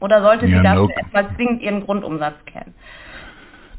Oder 0.00 0.22
sollte 0.22 0.46
sie 0.46 0.52
ja, 0.52 0.62
dafür 0.62 0.88
no. 0.88 0.90
erstmal 0.90 1.34
zwingend 1.36 1.62
ihren 1.62 1.82
Grundumsatz 1.82 2.44
kennen? 2.46 2.74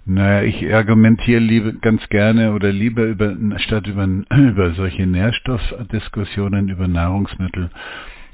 Naja, 0.05 0.43
ich 0.43 0.73
argumentiere 0.73 1.39
lieber 1.39 1.73
ganz 1.73 2.07
gerne 2.09 2.53
oder 2.53 2.71
lieber 2.71 3.03
über, 3.03 3.35
statt 3.57 3.87
über, 3.87 4.07
über 4.29 4.71
solche 4.71 5.05
Nährstoffdiskussionen 5.05 6.69
über 6.69 6.87
Nahrungsmittel. 6.87 7.69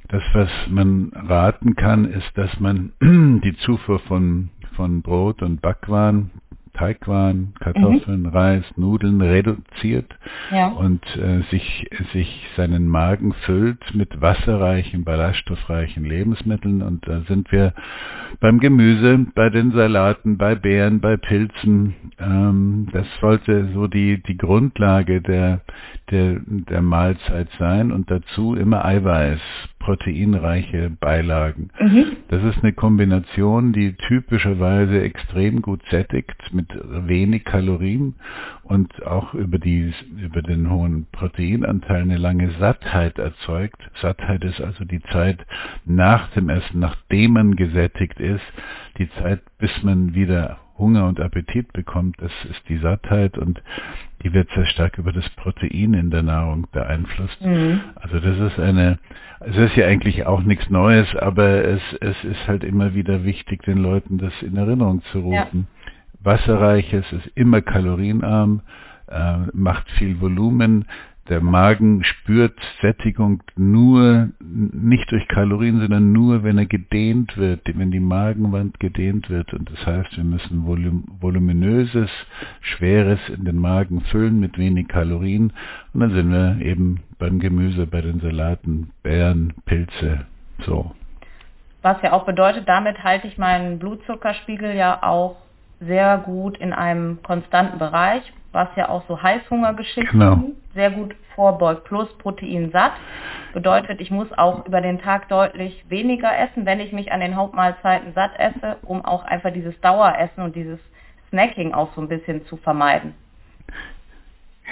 Das, 0.10 0.24
was 0.34 0.50
man 0.70 1.12
raten 1.14 1.76
kann, 1.76 2.06
ist, 2.06 2.38
dass 2.38 2.60
man 2.60 2.94
die 3.02 3.56
Zufuhr 3.58 4.00
von, 4.00 4.50
von 4.76 5.02
Brot 5.02 5.42
und 5.42 5.62
Backwaren 5.62 6.32
Teigwaren, 6.78 7.54
Kartoffeln, 7.60 8.22
mhm. 8.22 8.28
Reis, 8.28 8.64
Nudeln 8.76 9.22
reduziert 9.22 10.14
ja. 10.52 10.68
und 10.68 11.04
äh, 11.18 11.42
sich, 11.50 11.90
sich 12.14 12.48
seinen 12.56 12.88
Magen 12.88 13.34
füllt 13.46 13.96
mit 13.96 14.22
wasserreichen, 14.22 15.04
ballaststoffreichen 15.04 16.06
Lebensmitteln. 16.06 16.82
Und 16.84 17.08
da 17.08 17.22
sind 17.28 17.52
wir 17.52 17.74
beim 18.40 18.60
Gemüse, 18.60 19.26
bei 19.34 19.50
den 19.50 19.72
Salaten, 19.72 20.38
bei 20.38 20.56
Beeren, 20.56 21.00
bei 21.02 21.18
Pilzen. 21.18 21.96
Ähm, 22.20 22.88
das 22.92 23.08
sollte 23.22 23.70
so 23.74 23.88
die, 23.88 24.22
die 24.22 24.38
Grundlage 24.38 25.22
der, 25.22 25.62
der, 26.12 26.40
der 26.46 26.82
Mahlzeit 26.82 27.50
sein 27.58 27.92
und 27.92 28.12
dazu 28.12 28.56
immer 28.56 28.86
Eiweiß, 28.86 29.40
proteinreiche 29.80 30.92
Beilagen. 31.00 31.70
Mhm. 31.80 32.18
Das 32.30 32.44
ist 32.44 32.62
eine 32.62 32.74
Kombination, 32.74 33.74
die 33.74 33.94
typischerweise 33.94 35.02
extrem 35.02 35.62
gut 35.62 35.82
sättigt 35.90 36.36
mit 36.52 36.67
wenig 36.74 37.46
Kalorien 37.46 38.16
und 38.64 39.06
auch 39.06 39.34
über, 39.34 39.60
die, 39.60 39.94
über 40.18 40.42
den 40.42 40.70
hohen 40.70 41.08
Proteinanteil 41.12 42.02
eine 42.02 42.18
lange 42.18 42.52
Sattheit 42.60 43.18
erzeugt. 43.18 43.78
Sattheit 44.02 44.44
ist 44.44 44.62
also 44.62 44.86
die 44.86 45.02
Zeit 45.12 45.46
nach 45.86 46.30
dem 46.32 46.50
Essen, 46.50 46.80
nachdem 46.80 47.34
man 47.34 47.56
gesättigt 47.56 48.20
ist, 48.20 48.44
die 48.98 49.10
Zeit, 49.12 49.42
bis 49.60 49.72
man 49.84 50.14
wieder 50.14 50.58
Hunger 50.78 51.08
und 51.08 51.20
Appetit 51.20 51.74
bekommt, 51.74 52.18
das 52.22 52.32
ist 52.50 52.62
die 52.70 52.78
Sattheit 52.78 53.38
und 53.38 53.62
die 54.24 54.34
wird 54.34 54.50
sehr 54.56 54.66
stark 54.66 54.98
über 54.98 55.12
das 55.12 55.28
Protein 55.32 55.94
in 55.94 56.10
der 56.12 56.24
Nahrung 56.24 56.68
beeinflusst. 56.72 57.44
Mhm. 57.44 57.82
Also 57.96 58.20
das 58.20 58.38
ist 58.52 58.60
eine, 58.60 59.00
es 59.40 59.56
ist 59.56 59.76
ja 59.76 59.88
eigentlich 59.88 60.26
auch 60.26 60.42
nichts 60.42 60.70
Neues, 60.70 61.08
aber 61.16 61.64
es, 61.66 61.82
es 62.02 62.24
ist 62.24 62.48
halt 62.48 62.64
immer 62.64 62.94
wieder 62.94 63.24
wichtig, 63.24 63.64
den 63.64 63.78
Leuten 63.78 64.18
das 64.18 64.34
in 64.42 64.56
Erinnerung 64.58 65.02
zu 65.12 65.20
rufen. 65.20 65.68
Wasserreiches 66.28 67.12
ist 67.12 67.28
immer 67.36 67.62
kalorienarm, 67.62 68.62
äh, 69.08 69.38
macht 69.54 69.90
viel 69.92 70.22
Volumen, 70.22 70.86
der 71.30 71.42
Magen 71.42 72.04
spürt 72.06 72.58
Sättigung 72.82 73.44
nur, 73.58 74.30
nicht 74.40 75.12
durch 75.12 75.28
Kalorien, 75.28 75.80
sondern 75.80 76.14
nur, 76.14 76.44
wenn 76.44 76.58
er 76.58 76.66
gedehnt 76.66 77.38
wird, 77.38 77.62
wenn 77.78 77.92
die 77.92 78.00
Magenwand 78.00 78.80
gedehnt 78.80 79.30
wird. 79.30 79.54
Und 79.54 79.70
das 79.70 79.86
heißt, 79.86 80.16
wir 80.16 80.24
müssen 80.24 80.66
volum 80.66 81.04
voluminöses, 81.20 82.10
schweres 82.62 83.20
in 83.28 83.44
den 83.44 83.58
Magen 83.58 84.02
füllen 84.02 84.40
mit 84.40 84.58
wenig 84.58 84.88
Kalorien. 84.88 85.52
Und 85.94 86.00
dann 86.00 86.12
sind 86.12 86.32
wir 86.32 86.66
eben 86.66 87.02
beim 87.20 87.40
Gemüse, 87.40 87.88
bei 87.88 88.02
den 88.02 88.22
Salaten, 88.22 88.92
Beeren, 89.04 89.54
Pilze, 89.66 90.26
so. 90.66 90.92
Was 91.82 92.02
ja 92.02 92.14
auch 92.14 92.26
bedeutet, 92.26 92.70
damit 92.70 93.04
halte 93.04 93.28
ich 93.28 93.38
meinen 93.38 93.80
Blutzuckerspiegel 93.80 94.76
ja 94.76 95.04
auch 95.04 95.36
sehr 95.80 96.18
gut 96.20 96.58
in 96.58 96.74
einem 96.74 97.22
konstanten 97.24 97.78
Bereich 97.78 98.34
was 98.58 98.70
ja 98.76 98.90
auch 98.90 99.04
so 99.08 99.22
Heißhungergeschichten 99.22 100.20
genau. 100.20 100.52
sehr 100.74 100.90
gut 100.90 101.16
vorbeugt, 101.36 101.84
plus 101.86 102.12
Protein 102.18 102.72
satt. 102.72 102.94
Bedeutet, 103.54 104.02
ich 104.02 104.10
muss 104.10 104.28
auch 104.36 104.66
über 104.66 104.82
den 104.82 105.00
Tag 105.00 105.30
deutlich 105.30 105.86
weniger 105.90 106.36
essen, 106.36 106.66
wenn 106.66 106.80
ich 106.80 106.92
mich 106.92 107.12
an 107.12 107.20
den 107.20 107.36
Hauptmahlzeiten 107.36 108.14
satt 108.14 108.32
esse, 108.40 108.78
um 108.82 109.06
auch 109.06 109.24
einfach 109.26 109.54
dieses 109.54 109.80
Daueressen 109.82 110.44
und 110.44 110.56
dieses 110.56 110.80
Snacking 111.30 111.74
auch 111.74 111.94
so 111.94 112.02
ein 112.02 112.08
bisschen 112.08 112.46
zu 112.48 112.58
vermeiden. 112.58 113.14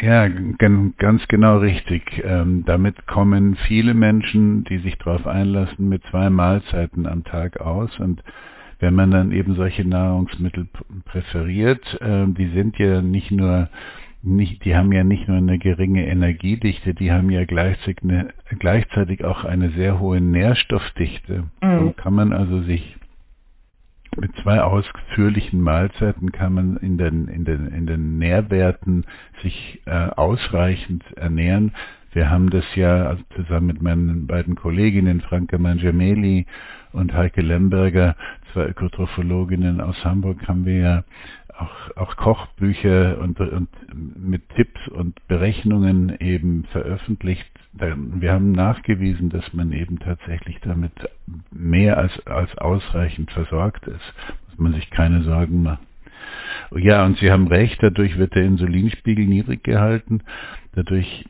Ja, 0.01 0.27
ganz 0.27 1.27
genau 1.27 1.59
richtig. 1.59 2.21
Ähm, 2.25 2.63
damit 2.65 3.07
kommen 3.07 3.55
viele 3.67 3.93
Menschen, 3.93 4.65
die 4.65 4.79
sich 4.79 4.97
darauf 4.97 5.25
einlassen, 5.25 5.87
mit 5.87 6.03
zwei 6.09 6.29
Mahlzeiten 6.29 7.05
am 7.05 7.23
Tag 7.23 7.61
aus 7.61 7.97
und 7.99 8.21
wenn 8.79 8.93
man 8.93 9.11
dann 9.11 9.31
eben 9.31 9.55
solche 9.55 9.87
Nahrungsmittel 9.87 10.67
präferiert, 11.05 11.99
äh, 12.01 12.25
die 12.27 12.47
sind 12.47 12.77
ja 12.77 13.01
nicht 13.01 13.31
nur 13.31 13.69
nicht, 14.25 14.65
die 14.65 14.75
haben 14.75 14.91
ja 14.91 15.03
nicht 15.03 15.27
nur 15.27 15.37
eine 15.37 15.59
geringe 15.59 16.07
Energiedichte, 16.07 16.95
die 16.95 17.11
haben 17.11 17.29
ja 17.29 17.45
gleichzeitig, 17.45 18.03
eine, 18.03 18.33
gleichzeitig 18.57 19.23
auch 19.23 19.45
eine 19.45 19.69
sehr 19.69 19.99
hohe 19.99 20.19
Nährstoffdichte. 20.19 21.43
Mhm. 21.61 21.79
So 21.79 21.91
kann 21.91 22.13
man 22.13 22.33
also 22.33 22.61
sich 22.61 22.97
mit 24.17 24.35
zwei 24.37 24.61
ausführlichen 24.61 25.61
Mahlzeiten 25.61 26.31
kann 26.31 26.53
man 26.53 26.77
in 26.77 26.97
den, 26.97 27.27
in 27.27 27.45
den, 27.45 27.67
in 27.67 27.85
den 27.85 28.17
Nährwerten 28.17 29.05
sich 29.41 29.81
äh, 29.85 29.91
ausreichend 29.91 31.03
ernähren. 31.17 31.73
Wir 32.15 32.29
haben 32.29 32.49
das 32.49 32.63
ja 32.75 33.17
zusammen 33.35 33.67
mit 33.67 33.81
meinen 33.81 34.25
beiden 34.25 34.55
Kolleginnen 34.55 35.19
Franke 35.19 35.59
Mangiameli 35.59 36.45
und 36.93 37.13
Heike 37.13 37.41
Lemberger, 37.41 38.15
zwei 38.53 38.67
Ökotrophologinnen 38.67 39.81
aus 39.81 40.01
Hamburg, 40.05 40.47
haben 40.47 40.65
wir 40.65 40.77
ja 40.77 41.03
auch, 41.57 41.97
auch 41.97 42.15
Kochbücher 42.15 43.17
und, 43.19 43.41
und 43.41 43.67
mit 43.93 44.47
Tipps 44.55 44.79
und 44.87 45.27
Berechnungen 45.27 46.15
eben 46.21 46.63
veröffentlicht. 46.71 47.51
Wir 47.73 48.31
haben 48.31 48.53
nachgewiesen, 48.53 49.29
dass 49.29 49.53
man 49.53 49.73
eben 49.73 49.99
tatsächlich 49.99 50.57
damit 50.61 50.93
mehr 51.51 51.97
als, 51.97 52.13
als 52.27 52.57
ausreichend 52.57 53.29
versorgt 53.31 53.87
ist. 53.87 54.13
Muss 54.51 54.59
man 54.59 54.73
sich 54.73 54.89
keine 54.89 55.23
Sorgen 55.23 55.63
machen. 55.63 55.85
Ja, 56.75 57.05
und 57.05 57.17
Sie 57.17 57.31
haben 57.31 57.47
recht, 57.47 57.81
dadurch 57.81 58.17
wird 58.17 58.35
der 58.35 58.43
Insulinspiegel 58.43 59.25
niedrig 59.25 59.63
gehalten. 59.63 60.21
Dadurch, 60.73 61.25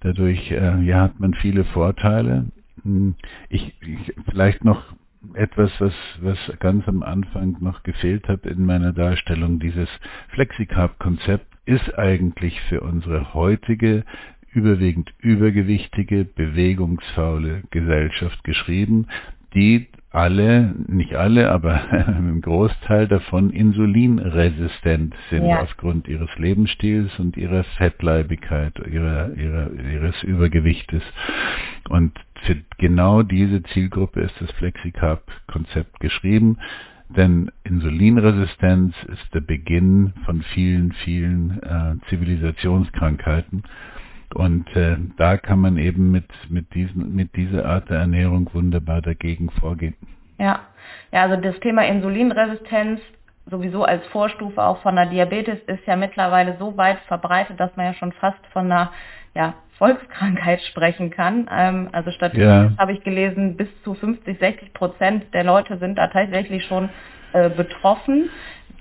dadurch 0.00 0.50
äh, 0.50 0.80
ja, 0.82 1.02
hat 1.02 1.20
man 1.20 1.34
viele 1.34 1.64
Vorteile. 1.64 2.46
Hm, 2.82 3.14
ich, 3.48 3.74
ich 3.80 4.14
vielleicht 4.30 4.64
noch 4.64 4.82
etwas, 5.34 5.70
was, 5.80 5.94
was 6.20 6.38
ganz 6.60 6.86
am 6.88 7.02
Anfang 7.02 7.56
noch 7.60 7.82
gefehlt 7.82 8.28
hat 8.28 8.46
in 8.46 8.64
meiner 8.64 8.92
Darstellung. 8.92 9.58
Dieses 9.58 9.88
Flexicarb-Konzept 10.30 11.46
ist 11.66 11.98
eigentlich 11.98 12.60
für 12.62 12.80
unsere 12.80 13.34
heutige 13.34 14.04
überwiegend 14.52 15.12
übergewichtige, 15.18 16.24
bewegungsfaule 16.24 17.62
Gesellschaft 17.70 18.42
geschrieben, 18.44 19.06
die 19.54 19.88
alle, 20.18 20.74
nicht 20.88 21.14
alle, 21.14 21.50
aber 21.50 21.80
im 22.18 22.40
Großteil 22.40 23.06
davon 23.06 23.50
insulinresistent 23.50 25.14
sind 25.30 25.46
ja. 25.46 25.60
aufgrund 25.60 26.08
ihres 26.08 26.28
Lebensstils 26.36 27.16
und 27.20 27.36
ihrer 27.36 27.62
Fettleibigkeit, 27.76 28.74
ihrer, 28.90 29.32
ihrer, 29.34 29.70
ihres 29.72 30.20
Übergewichtes. 30.24 31.02
Und 31.88 32.18
für 32.42 32.56
genau 32.78 33.22
diese 33.22 33.62
Zielgruppe 33.62 34.20
ist 34.22 34.34
das 34.40 34.50
Flexicarb-Konzept 34.52 36.00
geschrieben, 36.00 36.58
denn 37.16 37.50
Insulinresistenz 37.62 38.94
ist 39.12 39.32
der 39.34 39.40
Beginn 39.40 40.12
von 40.26 40.42
vielen, 40.42 40.92
vielen 41.04 41.62
äh, 41.62 41.94
Zivilisationskrankheiten. 42.08 43.62
Und 44.34 44.74
äh, 44.76 44.96
da 45.16 45.36
kann 45.36 45.60
man 45.60 45.78
eben 45.78 46.10
mit, 46.10 46.26
mit, 46.48 46.74
diesen, 46.74 47.14
mit 47.14 47.34
dieser 47.36 47.64
Art 47.64 47.88
der 47.88 47.98
Ernährung 47.98 48.50
wunderbar 48.52 49.00
dagegen 49.00 49.50
vorgehen. 49.50 49.94
Ja. 50.38 50.60
ja, 51.12 51.22
also 51.22 51.36
das 51.40 51.58
Thema 51.60 51.86
Insulinresistenz 51.86 53.00
sowieso 53.50 53.84
als 53.84 54.06
Vorstufe 54.08 54.62
auch 54.62 54.82
von 54.82 54.96
der 54.96 55.06
Diabetes 55.06 55.58
ist 55.66 55.86
ja 55.86 55.96
mittlerweile 55.96 56.56
so 56.58 56.76
weit 56.76 56.98
verbreitet, 57.08 57.58
dass 57.58 57.74
man 57.76 57.86
ja 57.86 57.94
schon 57.94 58.12
fast 58.12 58.44
von 58.52 58.66
einer 58.66 58.92
ja, 59.34 59.54
Volkskrankheit 59.78 60.60
sprechen 60.62 61.10
kann. 61.10 61.48
Ähm, 61.50 61.88
also 61.92 62.10
statistisch 62.10 62.44
ja. 62.44 62.72
habe 62.78 62.92
ich 62.92 63.02
gelesen, 63.02 63.56
bis 63.56 63.68
zu 63.84 63.94
50, 63.94 64.38
60 64.38 64.74
Prozent 64.74 65.32
der 65.32 65.44
Leute 65.44 65.78
sind 65.78 65.96
da 65.96 66.08
tatsächlich 66.08 66.64
schon 66.66 66.90
äh, 67.32 67.48
betroffen, 67.48 68.30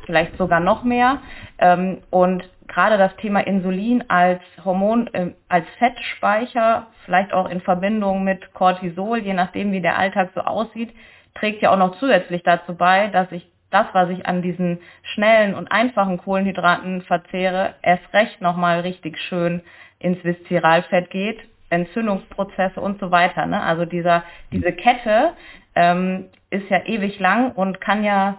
vielleicht 0.07 0.35
sogar 0.37 0.59
noch 0.59 0.83
mehr. 0.83 1.19
Ähm, 1.59 1.99
und 2.09 2.43
gerade 2.67 2.97
das 2.97 3.15
Thema 3.17 3.41
Insulin 3.41 4.03
als 4.09 4.41
Hormon, 4.65 5.07
äh, 5.13 5.33
als 5.47 5.67
Fettspeicher, 5.77 6.87
vielleicht 7.05 7.33
auch 7.33 7.47
in 7.47 7.61
Verbindung 7.61 8.23
mit 8.23 8.53
Cortisol, 8.53 9.19
je 9.19 9.33
nachdem 9.33 9.71
wie 9.71 9.81
der 9.81 9.99
Alltag 9.99 10.31
so 10.33 10.41
aussieht, 10.41 10.91
trägt 11.35 11.61
ja 11.61 11.71
auch 11.71 11.77
noch 11.77 11.99
zusätzlich 11.99 12.41
dazu 12.41 12.75
bei, 12.75 13.07
dass 13.07 13.31
ich 13.31 13.47
das, 13.69 13.85
was 13.93 14.09
ich 14.09 14.25
an 14.25 14.41
diesen 14.41 14.79
schnellen 15.13 15.53
und 15.53 15.71
einfachen 15.71 16.17
Kohlenhydraten 16.17 17.01
verzehre, 17.01 17.75
erst 17.81 18.13
recht 18.13 18.41
nochmal 18.41 18.79
richtig 18.79 19.19
schön 19.19 19.61
ins 19.99 20.23
Viszeralfett 20.23 21.09
geht, 21.09 21.39
Entzündungsprozesse 21.69 22.79
und 22.79 22.99
so 22.99 23.11
weiter. 23.11 23.45
Ne? 23.45 23.61
Also 23.61 23.85
dieser, 23.85 24.23
diese 24.51 24.71
Kette 24.71 25.33
ähm, 25.75 26.25
ist 26.49 26.69
ja 26.69 26.85
ewig 26.85 27.19
lang 27.19 27.51
und 27.51 27.81
kann 27.81 28.03
ja 28.03 28.37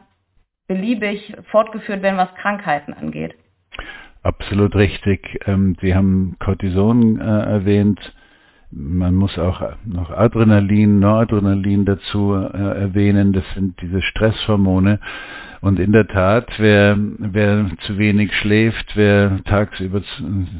beliebig 0.68 1.34
fortgeführt 1.50 2.02
werden, 2.02 2.18
was 2.18 2.32
Krankheiten 2.36 2.94
angeht. 2.94 3.34
Absolut 4.22 4.76
richtig. 4.76 5.40
Ähm, 5.46 5.76
Sie 5.80 5.94
haben 5.94 6.36
Cortison 6.38 7.20
äh, 7.20 7.24
erwähnt. 7.24 8.00
man 8.70 9.14
muss 9.14 9.38
auch 9.38 9.62
noch 9.84 10.10
Adrenalin, 10.10 11.00
Noradrenalin 11.00 11.84
dazu 11.84 12.34
äh, 12.34 12.56
erwähnen. 12.56 13.32
Das 13.32 13.44
sind 13.54 13.80
diese 13.80 14.02
Stresshormone. 14.02 15.00
Und 15.60 15.80
in 15.80 15.90
der 15.90 16.06
Tat, 16.06 16.48
wer, 16.58 16.96
wer 17.18 17.66
zu 17.80 17.98
wenig 17.98 18.32
schläft, 18.36 18.96
wer 18.96 19.42
tagsüber 19.44 20.02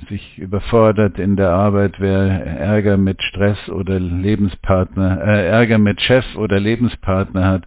sich 0.09 0.39
überfordert 0.39 1.19
in 1.19 1.37
der 1.37 1.51
Arbeit, 1.51 2.01
wer 2.01 2.45
Ärger 2.45 2.97
mit 2.97 3.23
Stress 3.23 3.69
oder 3.69 4.01
Lebenspartner, 4.01 5.21
äh, 5.23 5.47
Ärger 5.49 5.79
mit 5.79 6.01
Chef 6.01 6.25
oder 6.35 6.59
Lebenspartner 6.59 7.47
hat, 7.47 7.65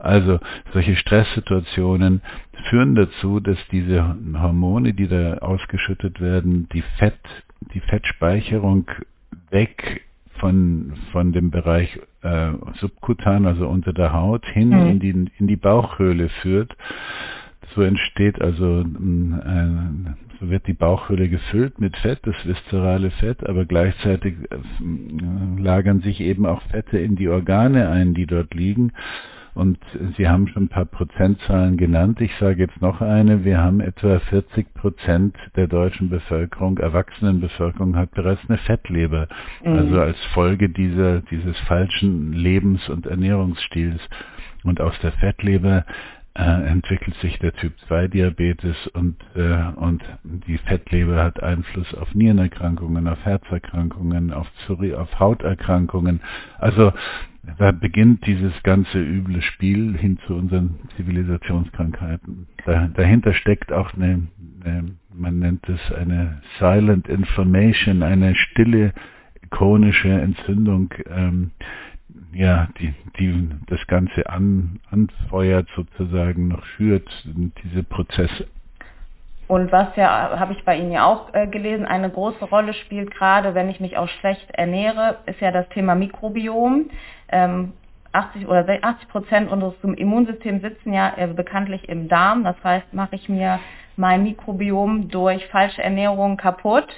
also 0.00 0.40
solche 0.72 0.96
Stresssituationen 0.96 2.20
führen 2.68 2.94
dazu, 2.96 3.38
dass 3.38 3.58
diese 3.70 4.16
Hormone, 4.34 4.92
die 4.94 5.08
da 5.08 5.38
ausgeschüttet 5.38 6.20
werden, 6.20 6.68
die 6.72 6.82
Fett, 6.98 7.18
die 7.74 7.80
Fettspeicherung 7.80 8.86
weg 9.50 10.02
von, 10.42 10.92
von 11.12 11.32
dem 11.32 11.52
Bereich 11.52 12.00
äh, 12.22 12.50
subkutan, 12.80 13.46
also 13.46 13.68
unter 13.68 13.92
der 13.92 14.12
Haut, 14.12 14.44
hin 14.44 14.70
mhm. 14.70 14.86
in, 14.88 14.98
die, 14.98 15.30
in 15.38 15.46
die 15.46 15.56
Bauchhöhle 15.56 16.28
führt. 16.42 16.76
So 17.76 17.82
entsteht 17.82 18.42
also, 18.42 18.80
äh, 18.80 18.84
so 20.40 20.50
wird 20.50 20.66
die 20.66 20.72
Bauchhöhle 20.72 21.28
gefüllt 21.28 21.80
mit 21.80 21.96
Fett, 21.96 22.18
das 22.24 22.34
viszerale 22.44 23.12
Fett, 23.12 23.48
aber 23.48 23.66
gleichzeitig 23.66 24.34
äh, 24.50 25.62
lagern 25.62 26.00
sich 26.00 26.20
eben 26.20 26.44
auch 26.44 26.60
Fette 26.62 26.98
in 26.98 27.14
die 27.14 27.28
Organe 27.28 27.88
ein, 27.88 28.12
die 28.12 28.26
dort 28.26 28.52
liegen. 28.52 28.92
Und 29.54 29.78
Sie 30.16 30.28
haben 30.28 30.48
schon 30.48 30.64
ein 30.64 30.68
paar 30.68 30.86
Prozentzahlen 30.86 31.76
genannt. 31.76 32.20
Ich 32.20 32.34
sage 32.36 32.62
jetzt 32.62 32.80
noch 32.80 33.00
eine. 33.02 33.44
Wir 33.44 33.58
haben 33.58 33.80
etwa 33.80 34.18
40 34.18 34.72
Prozent 34.74 35.36
der 35.56 35.66
deutschen 35.66 36.08
Bevölkerung, 36.08 36.78
Erwachsenenbevölkerung 36.78 37.96
hat 37.96 38.12
bereits 38.12 38.40
eine 38.48 38.58
Fettleber. 38.58 39.28
Mhm. 39.62 39.72
Also 39.72 40.00
als 40.00 40.18
Folge 40.32 40.70
dieser, 40.70 41.20
dieses 41.20 41.58
falschen 41.60 42.32
Lebens- 42.32 42.88
und 42.88 43.06
Ernährungsstils. 43.06 44.00
Und 44.64 44.80
aus 44.80 44.98
der 45.02 45.12
Fettleber 45.12 45.84
äh, 46.34 46.42
entwickelt 46.42 47.14
sich 47.16 47.38
der 47.40 47.52
Typ 47.52 47.74
2 47.88 48.08
Diabetes 48.08 48.76
und, 48.94 49.16
äh, 49.34 49.64
und 49.76 50.02
die 50.24 50.56
Fettleber 50.58 51.22
hat 51.22 51.42
Einfluss 51.42 51.94
auf 51.94 52.14
Nierenerkrankungen, 52.14 53.06
auf 53.06 53.22
Herzerkrankungen, 53.24 54.32
auf, 54.32 54.46
auf 54.96 55.20
Hauterkrankungen. 55.20 56.20
Also 56.58 56.92
da 57.58 57.72
beginnt 57.72 58.24
dieses 58.26 58.52
ganze 58.62 58.98
üble 58.98 59.42
Spiel 59.42 59.96
hin 59.96 60.18
zu 60.26 60.34
unseren 60.34 60.78
Zivilisationskrankheiten. 60.96 62.46
Da, 62.64 62.88
dahinter 62.88 63.34
steckt 63.34 63.72
auch 63.72 63.94
eine, 63.94 64.28
eine, 64.64 64.94
man 65.12 65.38
nennt 65.40 65.68
es 65.68 65.92
eine 65.92 66.40
Silent 66.58 67.08
Inflammation, 67.08 68.02
eine 68.02 68.34
stille 68.36 68.92
chronische 69.50 70.08
Entzündung, 70.08 70.94
ähm, 71.10 71.50
ja, 72.32 72.68
die, 72.78 72.94
die 73.18 73.50
das 73.66 73.84
Ganze 73.86 74.28
an, 74.28 74.80
anfeuert 74.90 75.68
sozusagen, 75.76 76.48
noch 76.48 76.64
schürt, 76.64 77.08
diese 77.64 77.82
Prozesse. 77.82 78.46
Und 79.48 79.70
was 79.70 79.94
ja, 79.96 80.38
habe 80.38 80.54
ich 80.54 80.64
bei 80.64 80.76
Ihnen 80.76 80.92
ja 80.92 81.04
auch 81.04 81.34
äh, 81.34 81.46
gelesen, 81.46 81.84
eine 81.84 82.08
große 82.08 82.44
Rolle 82.46 82.72
spielt, 82.72 83.10
gerade 83.10 83.54
wenn 83.54 83.68
ich 83.68 83.80
mich 83.80 83.98
auch 83.98 84.08
schlecht 84.08 84.50
ernähre, 84.52 85.18
ist 85.26 85.40
ja 85.40 85.50
das 85.50 85.68
Thema 85.70 85.94
Mikrobiom. 85.94 86.88
Ähm, 87.32 87.72
80 88.12 88.46
oder 88.46 88.66
80 88.82 89.08
Prozent 89.08 89.50
unseres 89.50 89.74
Immunsystems 89.82 90.62
sitzen 90.62 90.92
ja 90.92 91.14
äh, 91.16 91.26
bekanntlich 91.28 91.88
im 91.88 92.08
Darm. 92.08 92.44
Das 92.44 92.56
heißt, 92.62 92.92
mache 92.92 93.16
ich 93.16 93.28
mir 93.28 93.58
mein 93.96 94.22
Mikrobiom 94.22 95.08
durch 95.08 95.46
falsche 95.46 95.82
Ernährung 95.82 96.36
kaputt, 96.36 96.88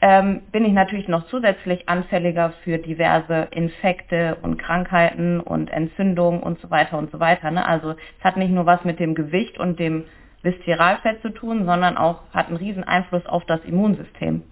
ähm, 0.00 0.42
bin 0.52 0.64
ich 0.64 0.72
natürlich 0.72 1.08
noch 1.08 1.26
zusätzlich 1.26 1.88
anfälliger 1.88 2.52
für 2.62 2.78
diverse 2.78 3.48
Infekte 3.50 4.36
und 4.42 4.56
Krankheiten 4.56 5.40
und 5.40 5.70
Entzündungen 5.70 6.40
und 6.40 6.60
so 6.60 6.70
weiter 6.70 6.98
und 6.98 7.10
so 7.10 7.18
weiter. 7.18 7.50
Ne? 7.50 7.66
Also 7.66 7.90
es 7.90 8.24
hat 8.24 8.36
nicht 8.36 8.52
nur 8.52 8.64
was 8.64 8.84
mit 8.84 9.00
dem 9.00 9.16
Gewicht 9.16 9.58
und 9.58 9.80
dem 9.80 10.04
Viszeralfett 10.42 11.20
zu 11.22 11.30
tun, 11.30 11.64
sondern 11.66 11.96
auch 11.96 12.20
hat 12.32 12.46
einen 12.46 12.58
riesen 12.58 12.84
Einfluss 12.84 13.26
auf 13.26 13.44
das 13.46 13.60
Immunsystem. 13.64 14.44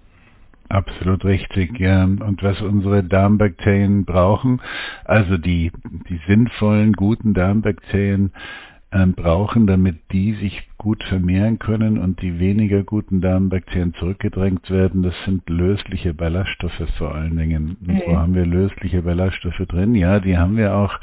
Absolut 0.68 1.24
richtig, 1.24 1.78
ja. 1.78 2.04
Und 2.04 2.42
was 2.42 2.60
unsere 2.60 3.04
Darmbakterien 3.04 4.04
brauchen, 4.04 4.60
also 5.04 5.38
die, 5.38 5.70
die 6.08 6.20
sinnvollen, 6.26 6.92
guten 6.92 7.34
Darmbakterien 7.34 8.32
äh, 8.90 9.06
brauchen, 9.06 9.66
damit 9.66 9.98
die 10.12 10.34
sich 10.34 10.68
gut 10.86 11.02
vermehren 11.02 11.58
können 11.58 11.98
und 11.98 12.22
die 12.22 12.38
weniger 12.38 12.84
guten 12.84 13.20
Darmbakterien 13.20 13.92
zurückgedrängt 13.94 14.70
werden, 14.70 15.02
das 15.02 15.14
sind 15.24 15.42
lösliche 15.50 16.14
Ballaststoffe 16.14 16.80
vor 16.96 17.12
allen 17.12 17.36
Dingen. 17.36 17.76
Und 17.84 18.02
wo 18.06 18.16
haben 18.16 18.36
wir 18.36 18.46
lösliche 18.46 19.02
Ballaststoffe 19.02 19.66
drin? 19.66 19.96
Ja, 19.96 20.20
die 20.20 20.38
haben 20.38 20.56
wir 20.56 20.76
auch 20.76 20.96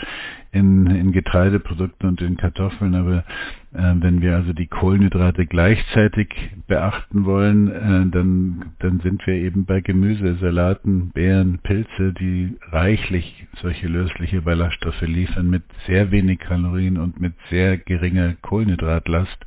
in, 0.54 0.86
in 0.86 1.12
Getreideprodukten 1.12 2.08
und 2.08 2.22
in 2.22 2.38
Kartoffeln, 2.38 2.94
aber 2.96 3.26
äh, 3.74 3.94
wenn 3.96 4.22
wir 4.22 4.36
also 4.36 4.54
die 4.54 4.68
Kohlenhydrate 4.68 5.48
gleichzeitig 5.48 6.30
beachten 6.68 7.26
wollen, 7.26 7.72
äh, 7.72 8.12
dann, 8.12 8.66
dann 8.80 9.00
sind 9.00 9.26
wir 9.26 9.34
eben 9.34 9.66
bei 9.66 9.82
Gemüse, 9.82 10.36
Salaten, 10.36 11.10
Beeren, 11.10 11.60
Pilze, 11.64 12.14
die 12.14 12.56
reichlich 12.72 13.48
solche 13.62 13.88
lösliche 13.88 14.44
Ballaststoffe 14.44 15.02
liefern 15.02 15.50
mit 15.50 15.64
sehr 15.88 16.12
wenig 16.12 16.40
Kalorien 16.40 16.98
und 16.98 17.20
mit 17.20 17.34
sehr 17.50 17.78
geringer 17.78 18.36
Kohlenhydratlast, 18.42 19.46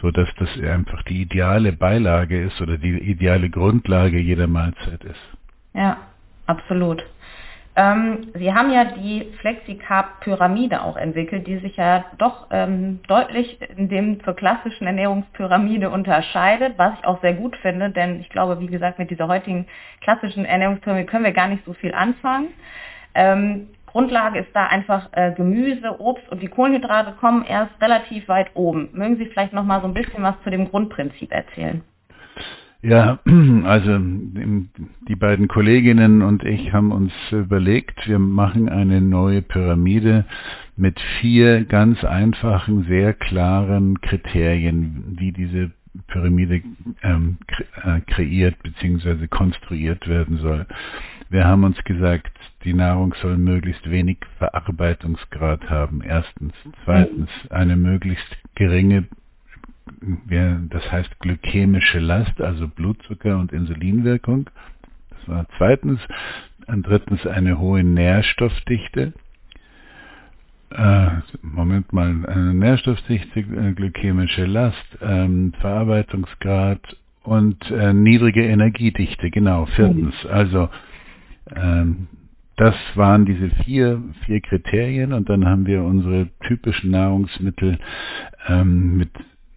so 0.00 0.10
dass 0.10 0.28
das 0.38 0.48
einfach 0.60 1.02
die 1.04 1.22
ideale 1.22 1.72
Beilage 1.72 2.42
ist 2.42 2.60
oder 2.60 2.76
die 2.78 2.98
ideale 2.98 3.50
Grundlage 3.50 4.18
jeder 4.18 4.46
Mahlzeit 4.46 5.02
ist. 5.04 5.20
Ja, 5.72 5.96
absolut. 6.46 7.04
Ähm, 7.76 8.28
Sie 8.34 8.52
haben 8.54 8.70
ja 8.70 8.84
die 8.84 9.32
Flexicarb-Pyramide 9.40 10.82
auch 10.82 10.96
entwickelt, 10.96 11.46
die 11.46 11.58
sich 11.58 11.76
ja 11.76 12.04
doch 12.18 12.46
ähm, 12.50 13.00
deutlich 13.08 13.58
in 13.76 13.88
dem 13.88 14.22
zur 14.22 14.34
klassischen 14.34 14.86
Ernährungspyramide 14.86 15.90
unterscheidet, 15.90 16.74
was 16.76 16.92
ich 16.98 17.04
auch 17.04 17.20
sehr 17.20 17.34
gut 17.34 17.56
finde, 17.56 17.90
denn 17.90 18.20
ich 18.20 18.28
glaube, 18.28 18.60
wie 18.60 18.68
gesagt, 18.68 19.00
mit 19.00 19.10
dieser 19.10 19.26
heutigen 19.26 19.66
klassischen 20.02 20.44
Ernährungspyramide 20.44 21.06
können 21.06 21.24
wir 21.24 21.32
gar 21.32 21.48
nicht 21.48 21.64
so 21.64 21.72
viel 21.72 21.92
anfangen. 21.94 22.48
Ähm, 23.16 23.68
Grundlage 23.94 24.40
ist 24.40 24.50
da 24.54 24.66
einfach 24.66 25.08
äh, 25.12 25.32
Gemüse, 25.36 26.00
Obst 26.00 26.28
und 26.28 26.42
die 26.42 26.48
Kohlenhydrate 26.48 27.12
kommen 27.20 27.44
erst 27.44 27.80
relativ 27.80 28.26
weit 28.26 28.48
oben. 28.54 28.88
Mögen 28.92 29.18
Sie 29.18 29.26
vielleicht 29.26 29.52
noch 29.52 29.62
mal 29.62 29.80
so 29.80 29.86
ein 29.86 29.94
bisschen 29.94 30.20
was 30.24 30.34
zu 30.42 30.50
dem 30.50 30.68
Grundprinzip 30.68 31.30
erzählen? 31.30 31.80
Ja, 32.82 33.20
also 33.64 33.98
die 35.08 35.14
beiden 35.14 35.46
Kolleginnen 35.46 36.22
und 36.22 36.42
ich 36.42 36.72
haben 36.72 36.90
uns 36.90 37.12
überlegt, 37.30 38.08
wir 38.08 38.18
machen 38.18 38.68
eine 38.68 39.00
neue 39.00 39.42
Pyramide 39.42 40.24
mit 40.76 40.98
vier 41.20 41.64
ganz 41.64 42.02
einfachen, 42.02 42.86
sehr 42.88 43.14
klaren 43.14 44.00
Kriterien, 44.00 45.14
wie 45.20 45.30
diese 45.30 45.70
Pyramide 46.08 46.62
ähm, 47.02 47.38
äh, 47.82 48.00
kreiert 48.00 48.62
bzw. 48.62 49.26
konstruiert 49.28 50.08
werden 50.08 50.38
soll. 50.38 50.66
Wir 51.30 51.46
haben 51.46 51.64
uns 51.64 51.82
gesagt, 51.84 52.32
die 52.64 52.74
Nahrung 52.74 53.14
soll 53.20 53.36
möglichst 53.36 53.88
wenig 53.90 54.18
Verarbeitungsgrad 54.38 55.68
haben. 55.70 56.02
Erstens. 56.02 56.52
Zweitens, 56.84 57.28
eine 57.50 57.76
möglichst 57.76 58.36
geringe 58.54 59.06
das 60.70 60.90
heißt 60.90 61.20
glykämische 61.20 61.98
Last, 61.98 62.40
also 62.40 62.68
Blutzucker 62.68 63.38
und 63.38 63.52
Insulinwirkung. 63.52 64.50
Das 65.10 65.28
war 65.28 65.46
zweitens. 65.58 66.00
Und 66.66 66.86
drittens 66.86 67.26
eine 67.26 67.58
hohe 67.58 67.84
Nährstoffdichte. 67.84 69.12
Äh, 70.70 71.08
Moment 71.42 71.92
mal, 71.92 72.26
eine 72.26 72.54
Nährstoffdichte, 72.54 73.40
äh, 73.40 73.72
glykämische 73.74 74.44
Last, 74.46 74.98
ähm, 75.00 75.52
Verarbeitungsgrad 75.60 76.80
und 77.22 77.70
äh, 77.70 77.92
niedrige 77.92 78.44
Energiedichte, 78.44 79.30
genau, 79.30 79.66
viertens. 79.66 80.14
Also 80.26 80.68
ähm, 81.54 82.08
das 82.56 82.74
waren 82.94 83.24
diese 83.26 83.50
vier, 83.64 84.02
vier 84.26 84.40
Kriterien 84.40 85.12
und 85.12 85.28
dann 85.28 85.46
haben 85.46 85.66
wir 85.66 85.82
unsere 85.82 86.28
typischen 86.46 86.90
Nahrungsmittel 86.90 87.78
ähm, 88.48 88.96
mit 88.96 89.10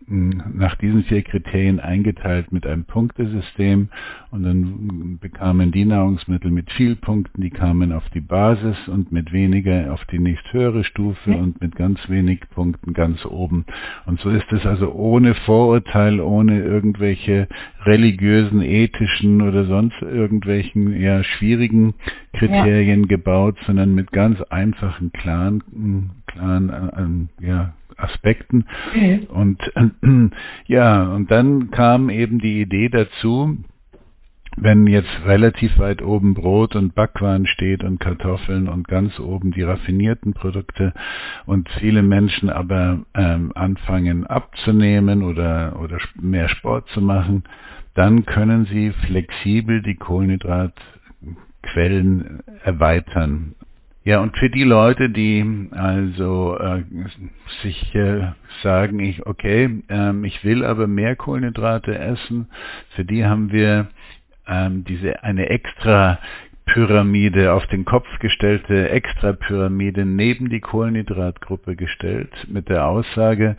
nach 0.08 0.76
diesen 0.76 1.04
vier 1.04 1.22
Kriterien 1.22 1.82
eingeteilt 1.82 2.54
mit 2.54 2.65
einem 2.65 2.86
Punktesystem 2.86 3.89
und 4.32 4.43
dann 4.43 5.17
bekamen 5.20 5.72
die 5.72 5.84
Nahrungsmittel 5.84 6.50
mit 6.50 6.72
viel 6.72 6.96
Punkten, 6.96 7.41
die 7.41 7.50
kamen 7.50 7.91
auf 7.91 8.08
die 8.13 8.22
Basis 8.22 8.78
und 8.88 9.12
mit 9.12 9.34
weniger 9.34 9.93
auf 9.93 10.04
die 10.06 10.20
nächsthöhere 10.20 10.86
Stufe 10.86 11.32
und 11.32 11.60
mit 11.60 11.76
ganz 11.76 12.00
wenig 12.08 12.39
Punkten 12.52 12.93
ganz 12.93 13.26
oben. 13.26 13.65
Und 14.06 14.22
so 14.22 14.30
ist 14.30 14.50
es 14.54 14.65
also 14.65 14.93
ohne 14.93 15.36
Vorurteil, 15.36 16.22
ohne 16.22 16.62
irgendwelche 16.62 17.50
religiösen, 17.86 18.62
ethischen 18.62 19.41
oder 19.41 19.65
sonst 19.65 20.02
irgendwelchen 20.02 21.00
ja 21.00 21.24
schwierigen 21.24 21.96
Kriterien 22.34 23.02
ja. 23.02 23.08
gebaut, 23.08 23.58
sondern 23.65 23.93
mit 23.93 24.12
ganz 24.12 24.41
einfachen, 24.43 25.12
klaren, 25.12 26.12
klaren 26.28 27.30
äh, 27.41 27.46
ja, 27.46 27.74
Aspekten. 27.98 28.66
Mhm. 28.96 29.28
Und 29.30 29.62
äh, 29.76 29.90
ja, 30.66 31.04
und 31.14 31.32
dann 31.32 31.72
kam 31.72 32.10
eben 32.10 32.40
die 32.40 32.62
Idee 32.62 32.90
dazu, 32.90 33.58
wenn 34.60 34.88
jetzt 34.88 35.12
relativ 35.26 35.78
weit 35.78 36.02
oben 36.02 36.34
Brot 36.34 36.76
und 36.76 36.96
Backwaren 36.96 37.46
steht 37.46 37.84
und 37.84 38.00
Kartoffeln 38.00 38.68
und 38.68 38.88
ganz 38.88 39.20
oben 39.20 39.52
die 39.52 39.62
raffinierten 39.62 40.34
Produkte 40.34 40.94
und 41.46 41.70
viele 41.80 42.02
Menschen 42.02 42.50
aber 42.50 43.02
ähm, 43.14 43.52
anfangen 43.54 44.26
abzunehmen 44.26 45.22
oder, 45.24 45.80
oder 45.80 46.00
mehr 46.20 46.50
Sport 46.50 46.90
zu 46.90 47.02
machen, 47.02 47.44
dann 47.94 48.26
können 48.26 48.66
sie 48.66 48.94
flexibel 49.06 49.84
die 49.84 49.96
Kohlenhydratquellen 49.96 52.40
erweitern. 52.64 53.54
Ja, 54.08 54.22
und 54.22 54.38
für 54.38 54.50
die 54.50 54.63
Leute, 54.63 55.10
die 55.10 55.67
also 55.72 56.58
äh, 56.58 56.82
sich 57.62 57.93
äh, 57.93 58.28
sagen, 58.63 59.02
ich 59.02 59.26
okay, 59.26 59.84
ähm, 59.89 60.24
ich 60.24 60.46
will 60.46 60.63
aber 60.63 60.88
mehr 60.88 61.17
Kohlenhydrate 61.17 62.00
essen, 62.00 62.48
für 62.96 63.04
die 63.04 63.26
haben 63.26 63.52
wir 63.52 63.88
ähm, 64.48 64.86
diese 64.86 65.24
eine 65.26 65.50
extra 65.50 66.20
Pyramide 66.67 67.52
auf 67.52 67.67
den 67.67 67.84
Kopf 67.84 68.08
gestellte 68.20 68.91
Extrapyramide 68.91 70.06
neben 70.06 70.48
die 70.48 70.62
Kohlenhydratgruppe 70.62 71.76
gestellt 71.76 72.32
mit 72.48 72.70
der 72.70 72.88
Aussage, 72.88 73.58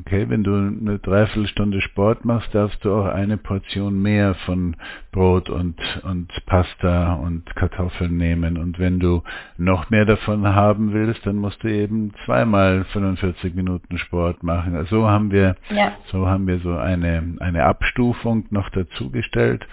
okay, 0.00 0.28
wenn 0.28 0.44
du 0.44 0.54
eine 0.54 0.98
Dreiviertelstunde 0.98 1.80
Sport 1.80 2.24
machst, 2.24 2.54
darfst 2.54 2.84
du 2.84 2.92
auch 2.92 3.06
eine 3.06 3.36
Portion 3.36 4.00
mehr 4.00 4.34
von 4.46 4.76
Brot 5.12 5.50
und, 5.50 5.76
und 6.02 6.30
Pasta 6.46 7.14
und 7.14 7.54
Kartoffeln 7.56 8.16
nehmen. 8.16 8.58
Und 8.58 8.78
wenn 8.78 9.00
du 9.00 9.22
noch 9.56 9.90
mehr 9.90 10.04
davon 10.04 10.46
haben 10.46 10.92
willst, 10.92 11.26
dann 11.26 11.36
musst 11.36 11.62
du 11.62 11.68
eben 11.68 12.12
zweimal 12.24 12.84
45 12.92 13.54
Minuten 13.54 13.98
Sport 13.98 14.42
machen. 14.42 14.74
Also 14.74 15.00
so 15.00 15.08
haben 15.08 15.30
wir, 15.30 15.56
ja. 15.70 15.92
so 16.10 16.26
haben 16.26 16.46
wir 16.46 16.58
so 16.60 16.76
eine, 16.76 17.36
eine 17.40 17.64
Abstufung 17.64 18.46
noch 18.50 18.70
dazugestellt 18.70 19.66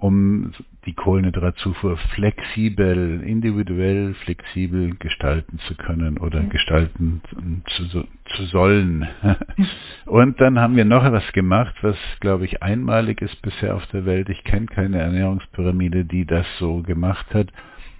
um 0.00 0.52
die 0.86 0.94
Kohlenhydratzufuhr 0.94 1.98
flexibel, 2.14 3.20
individuell 3.22 4.14
flexibel 4.24 4.96
gestalten 4.98 5.58
zu 5.68 5.74
können 5.74 6.16
oder 6.16 6.40
gestalten 6.40 7.20
zu, 7.66 8.06
zu 8.34 8.44
sollen. 8.46 9.06
Und 10.06 10.40
dann 10.40 10.58
haben 10.58 10.76
wir 10.76 10.86
noch 10.86 11.04
etwas 11.04 11.30
gemacht, 11.32 11.74
was, 11.82 11.96
glaube 12.20 12.46
ich, 12.46 12.62
einmalig 12.62 13.20
ist 13.20 13.40
bisher 13.42 13.76
auf 13.76 13.86
der 13.88 14.06
Welt. 14.06 14.30
Ich 14.30 14.42
kenne 14.44 14.66
keine 14.66 14.98
Ernährungspyramide, 14.98 16.06
die 16.06 16.24
das 16.24 16.46
so 16.58 16.82
gemacht 16.82 17.26
hat. 17.34 17.48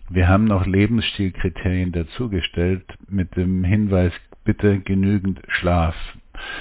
Wir 0.09 0.27
haben 0.27 0.45
noch 0.45 0.67
Lebensstilkriterien 0.67 1.93
dazugestellt 1.93 2.85
mit 3.09 3.37
dem 3.37 3.63
Hinweis, 3.63 4.13
bitte 4.45 4.81
genügend 4.81 5.41
Schlaf. 5.49 5.95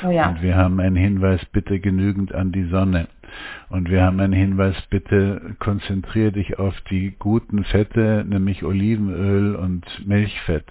Oh 0.06 0.12
ja. 0.12 0.30
Und 0.30 0.42
wir 0.42 0.58
haben 0.58 0.80
einen 0.82 0.98
Hinweis, 0.98 1.44
bitte 1.46 1.80
genügend 1.80 2.36
an 2.36 2.52
die 2.52 2.66
Sonne. 2.66 3.08
Und 3.70 3.90
wir 3.90 4.04
haben 4.04 4.20
einen 4.20 4.34
Hinweis, 4.34 4.76
bitte 4.90 5.56
konzentriere 5.60 6.32
dich 6.32 6.60
auf 6.60 6.74
die 6.90 7.16
guten 7.18 7.64
Fette, 7.66 8.26
nämlich 8.28 8.64
Olivenöl 8.64 9.56
und 9.56 9.86
Milchfett. 10.08 10.66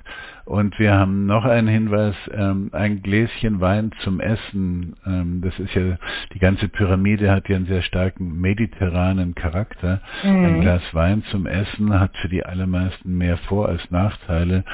Und 0.44 0.78
wir 0.78 0.94
haben 0.94 1.26
noch 1.26 1.44
einen 1.44 1.68
Hinweis, 1.68 2.16
ähm, 2.32 2.70
ein 2.72 3.02
Gläschen 3.02 3.60
Wein 3.60 3.92
zum 4.00 4.18
Essen. 4.18 4.96
Ähm, 5.06 5.42
das 5.42 5.58
ist 5.58 5.74
ja, 5.74 5.98
die 6.32 6.38
ganze 6.38 6.68
Pyramide 6.68 7.30
hat 7.30 7.48
ja 7.48 7.56
einen 7.56 7.66
sehr 7.66 7.82
starken 7.82 8.40
mediterranen 8.40 9.34
Charakter. 9.34 10.00
Mhm. 10.24 10.44
Ein 10.44 10.60
Glas 10.62 10.82
Wein 10.92 11.22
zum 11.30 11.46
Essen 11.46 12.00
hat 12.00 12.16
für 12.16 12.28
die 12.28 12.44
allermeisten 12.44 13.18
mehr 13.18 13.36
Vor- 13.36 13.68
als 13.68 13.90
Nachteile. 13.90 14.64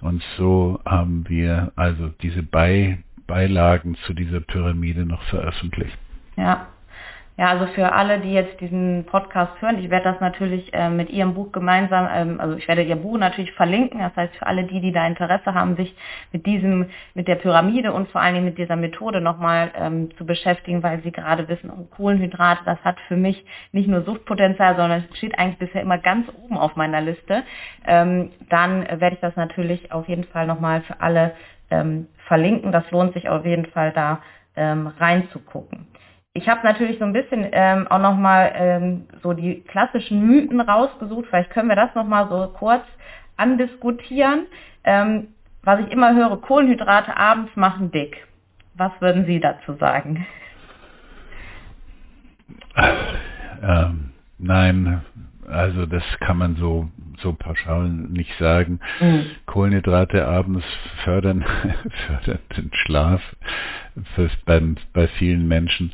Und 0.00 0.22
so 0.36 0.80
haben 0.84 1.24
wir 1.28 1.72
also 1.76 2.10
diese 2.22 2.42
Bei 2.42 2.98
Beilagen 3.26 3.94
zu 4.06 4.14
dieser 4.14 4.40
Pyramide 4.40 5.06
noch 5.06 5.22
veröffentlicht. 5.24 5.96
Ja, 6.36 6.66
ja, 7.40 7.52
also 7.52 7.64
für 7.68 7.90
alle, 7.90 8.20
die 8.20 8.34
jetzt 8.34 8.60
diesen 8.60 9.06
Podcast 9.06 9.52
hören, 9.62 9.78
ich 9.78 9.88
werde 9.88 10.12
das 10.12 10.20
natürlich 10.20 10.74
äh, 10.74 10.90
mit 10.90 11.08
Ihrem 11.08 11.32
Buch 11.32 11.52
gemeinsam, 11.52 12.06
ähm, 12.14 12.38
also 12.38 12.54
ich 12.54 12.68
werde 12.68 12.82
Ihr 12.82 12.96
Buch 12.96 13.16
natürlich 13.16 13.52
verlinken. 13.52 13.98
Das 13.98 14.14
heißt, 14.14 14.36
für 14.36 14.46
alle 14.46 14.64
die, 14.64 14.82
die 14.82 14.92
da 14.92 15.06
Interesse 15.06 15.54
haben, 15.54 15.74
sich 15.74 15.96
mit 16.32 16.44
diesem, 16.44 16.90
mit 17.14 17.28
der 17.28 17.36
Pyramide 17.36 17.94
und 17.94 18.10
vor 18.10 18.20
allen 18.20 18.34
Dingen 18.34 18.44
mit 18.44 18.58
dieser 18.58 18.76
Methode 18.76 19.22
nochmal 19.22 19.70
ähm, 19.74 20.14
zu 20.18 20.26
beschäftigen, 20.26 20.82
weil 20.82 21.02
Sie 21.02 21.12
gerade 21.12 21.48
wissen, 21.48 21.70
oh, 21.70 21.84
Kohlenhydrate, 21.96 22.60
das 22.66 22.78
hat 22.84 23.00
für 23.08 23.16
mich 23.16 23.42
nicht 23.72 23.88
nur 23.88 24.02
Suchtpotenzial, 24.02 24.76
sondern 24.76 25.06
es 25.10 25.16
steht 25.16 25.38
eigentlich 25.38 25.56
bisher 25.56 25.80
immer 25.80 25.96
ganz 25.96 26.28
oben 26.44 26.58
auf 26.58 26.76
meiner 26.76 27.00
Liste. 27.00 27.42
Ähm, 27.86 28.32
dann 28.50 28.82
werde 28.82 29.14
ich 29.14 29.20
das 29.20 29.34
natürlich 29.36 29.92
auf 29.92 30.06
jeden 30.08 30.24
Fall 30.24 30.46
nochmal 30.46 30.82
für 30.82 31.00
alle 31.00 31.32
ähm, 31.70 32.06
verlinken. 32.26 32.70
Das 32.70 32.84
lohnt 32.90 33.14
sich 33.14 33.30
auf 33.30 33.46
jeden 33.46 33.64
Fall 33.64 33.92
da 33.92 34.20
ähm, 34.56 34.88
reinzugucken. 34.88 35.86
Ich 36.32 36.48
habe 36.48 36.60
natürlich 36.62 36.98
so 37.00 37.04
ein 37.04 37.12
bisschen 37.12 37.48
ähm, 37.50 37.88
auch 37.88 37.98
nochmal 37.98 38.52
ähm, 38.54 39.06
so 39.20 39.32
die 39.32 39.62
klassischen 39.62 40.24
Mythen 40.24 40.60
rausgesucht. 40.60 41.26
Vielleicht 41.28 41.50
können 41.50 41.68
wir 41.68 41.74
das 41.74 41.92
nochmal 41.96 42.28
so 42.28 42.52
kurz 42.56 42.84
andiskutieren. 43.36 44.46
Ähm, 44.84 45.28
was 45.64 45.80
ich 45.80 45.90
immer 45.90 46.14
höre, 46.14 46.40
Kohlenhydrate 46.40 47.16
abends 47.16 47.54
machen 47.56 47.90
dick. 47.90 48.28
Was 48.74 48.92
würden 49.00 49.26
Sie 49.26 49.40
dazu 49.40 49.74
sagen? 49.74 50.24
Ähm, 53.62 54.10
nein, 54.38 55.02
also 55.50 55.86
das 55.86 56.02
kann 56.20 56.38
man 56.38 56.56
so 56.56 56.88
so 57.22 57.32
pauschal 57.32 57.88
nicht 57.88 58.32
sagen. 58.38 58.80
Mhm. 59.00 59.26
Kohlenhydrate 59.46 60.26
abends 60.26 60.64
fördern, 61.04 61.44
fördern 62.06 62.38
den 62.56 62.70
Schlaf 62.72 63.22
für, 64.14 64.30
beim, 64.44 64.76
bei 64.92 65.06
vielen 65.06 65.46
Menschen. 65.46 65.92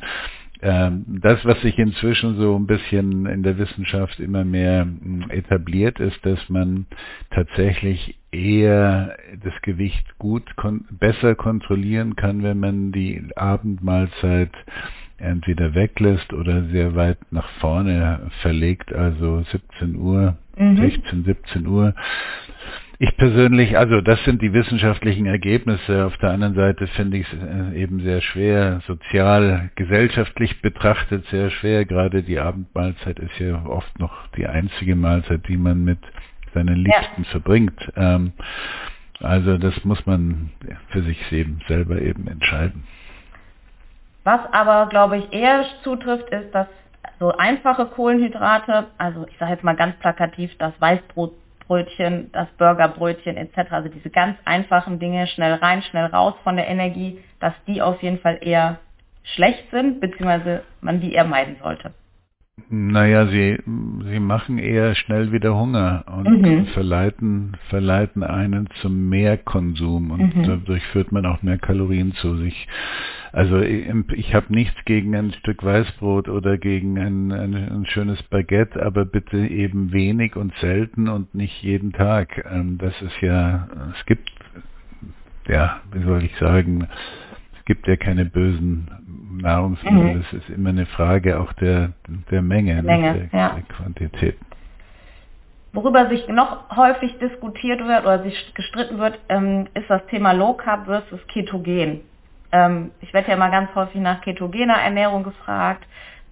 Ähm, 0.59 1.05
das, 1.21 1.45
was 1.45 1.61
sich 1.61 1.77
inzwischen 1.77 2.37
so 2.37 2.57
ein 2.57 2.65
bisschen 2.65 3.27
in 3.27 3.43
der 3.43 3.59
Wissenschaft 3.59 4.19
immer 4.19 4.43
mehr 4.43 4.81
hm, 4.81 5.29
etabliert, 5.29 5.99
ist, 5.99 6.25
dass 6.25 6.49
man 6.49 6.87
tatsächlich 7.29 8.17
eher 8.31 9.17
das 9.43 9.53
Gewicht 9.61 10.17
gut 10.17 10.55
kon 10.55 10.85
besser 10.89 11.35
kontrollieren 11.35 12.15
kann, 12.15 12.41
wenn 12.41 12.59
man 12.59 12.91
die 12.91 13.23
Abendmahlzeit 13.35 14.51
entweder 15.17 15.73
weglässt 15.73 16.33
oder 16.33 16.63
sehr 16.65 16.95
weit 16.95 17.17
nach 17.31 17.49
vorne 17.59 18.29
verlegt, 18.41 18.93
also 18.93 19.43
17 19.51 19.95
Uhr, 19.95 20.37
mhm. 20.57 20.77
16, 20.77 21.23
17 21.23 21.67
Uhr. 21.67 21.93
Ich 22.99 23.15
persönlich, 23.15 23.77
also 23.77 24.01
das 24.01 24.23
sind 24.23 24.41
die 24.41 24.53
wissenschaftlichen 24.53 25.27
Ergebnisse. 25.27 26.05
Auf 26.05 26.17
der 26.17 26.31
anderen 26.31 26.55
Seite 26.55 26.87
finde 26.87 27.17
ich 27.17 27.27
es 27.31 27.39
äh, 27.43 27.79
eben 27.79 27.99
sehr 27.99 28.21
schwer, 28.21 28.81
sozial, 28.87 29.69
gesellschaftlich 29.75 30.61
betrachtet 30.61 31.25
sehr 31.27 31.51
schwer. 31.51 31.85
Gerade 31.85 32.23
die 32.23 32.39
Abendmahlzeit 32.39 33.19
ist 33.19 33.37
ja 33.37 33.63
oft 33.65 33.99
noch 33.99 34.27
die 34.35 34.47
einzige 34.47 34.95
Mahlzeit, 34.95 35.47
die 35.47 35.57
man 35.57 35.83
mit 35.83 35.99
seinen 36.55 36.77
Liebsten 36.77 37.23
ja. 37.23 37.29
verbringt. 37.29 37.91
Ähm, 37.95 38.31
also 39.19 39.59
das 39.59 39.85
muss 39.85 40.03
man 40.07 40.51
für 40.89 41.03
sich 41.03 41.31
eben 41.31 41.59
selber 41.67 42.01
eben 42.01 42.27
entscheiden. 42.27 42.83
Was 44.27 44.41
aber, 44.51 44.89
glaube 44.89 45.19
ich, 45.19 45.31
eher 45.31 45.63
zutrifft, 45.85 46.27
ist, 46.31 46.53
dass 46.53 46.67
so 47.17 47.31
einfache 47.31 47.85
Kohlenhydrate, 47.85 48.87
also 48.97 49.25
ich 49.25 49.37
sage 49.37 49.53
jetzt 49.53 49.63
mal 49.63 49.77
ganz 49.77 49.95
plakativ, 49.99 50.51
das 50.59 50.73
Weißbrotbrötchen, 50.81 52.29
das 52.33 52.49
Burgerbrötchen 52.57 53.37
etc., 53.37 53.71
also 53.71 53.87
diese 53.87 54.09
ganz 54.09 54.37
einfachen 54.43 54.99
Dinge, 54.99 55.27
schnell 55.27 55.53
rein, 55.53 55.81
schnell 55.81 56.07
raus 56.07 56.33
von 56.43 56.57
der 56.57 56.67
Energie, 56.67 57.19
dass 57.39 57.53
die 57.67 57.81
auf 57.81 58.03
jeden 58.03 58.19
Fall 58.19 58.39
eher 58.41 58.79
schlecht 59.23 59.63
sind, 59.71 60.01
beziehungsweise 60.01 60.63
man 60.81 60.99
die 60.99 61.13
eher 61.13 61.23
meiden 61.23 61.55
sollte. 61.63 61.93
Naja, 62.69 63.27
sie, 63.27 63.57
sie 63.65 64.19
machen 64.19 64.57
eher 64.57 64.95
schnell 64.95 65.31
wieder 65.31 65.55
Hunger 65.55 66.03
und 66.05 66.41
mhm. 66.41 66.65
verleiten, 66.73 67.55
verleiten 67.69 68.23
einen 68.23 68.67
zum 68.81 69.07
Mehrkonsum 69.07 70.11
und 70.11 70.35
mhm. 70.35 70.43
dadurch 70.43 70.85
führt 70.87 71.13
man 71.13 71.25
auch 71.25 71.41
mehr 71.43 71.59
Kalorien 71.59 72.13
zu 72.15 72.35
sich. 72.35 72.67
Also 73.31 73.59
ich, 73.59 73.87
ich 74.13 74.35
habe 74.35 74.53
nichts 74.53 74.75
gegen 74.85 75.15
ein 75.15 75.31
Stück 75.33 75.63
Weißbrot 75.63 76.29
oder 76.29 76.57
gegen 76.57 76.97
ein, 76.97 77.31
ein, 77.31 77.55
ein, 77.55 77.85
schönes 77.85 78.21
Baguette, 78.23 78.83
aber 78.83 79.05
bitte 79.05 79.37
eben 79.37 79.91
wenig 79.91 80.35
und 80.35 80.53
selten 80.55 81.07
und 81.09 81.35
nicht 81.35 81.61
jeden 81.61 81.93
Tag. 81.93 82.45
Ähm, 82.51 82.77
das 82.77 82.99
ist 83.01 83.21
ja, 83.21 83.67
es 83.97 84.05
gibt, 84.05 84.31
ja, 85.47 85.81
wie 85.91 86.03
soll 86.03 86.23
ich 86.23 86.35
sagen, 86.37 86.87
es 87.57 87.65
gibt 87.65 87.87
ja 87.87 87.95
keine 87.95 88.25
bösen 88.25 88.87
Nahrungsmittel. 89.41 90.15
Mhm. 90.15 90.21
Es 90.21 90.33
ist 90.33 90.49
immer 90.49 90.69
eine 90.69 90.85
Frage 90.85 91.39
auch 91.39 91.53
der, 91.53 91.93
der 92.31 92.41
Menge, 92.41 92.81
Menge 92.81 93.29
der, 93.31 93.39
ja. 93.39 93.49
der 93.55 93.63
Quantität. 93.63 94.37
Worüber 95.73 96.09
sich 96.09 96.27
noch 96.27 96.75
häufig 96.75 97.17
diskutiert 97.19 97.79
wird 97.81 98.01
oder 98.01 98.23
sich 98.23 98.53
gestritten 98.55 98.97
wird, 98.97 99.19
ähm, 99.29 99.67
ist 99.73 99.89
das 99.89 100.05
Thema 100.07 100.31
Low 100.31 100.53
Carb 100.53 100.85
versus 100.85 101.19
Ketogen. 101.27 102.01
Ähm, 102.51 102.91
ich 103.01 103.13
werde 103.13 103.29
ja 103.29 103.35
immer 103.35 103.49
ganz 103.49 103.73
häufig 103.75 104.01
nach 104.01 104.21
ketogener 104.21 104.75
Ernährung 104.75 105.23
gefragt, 105.23 105.85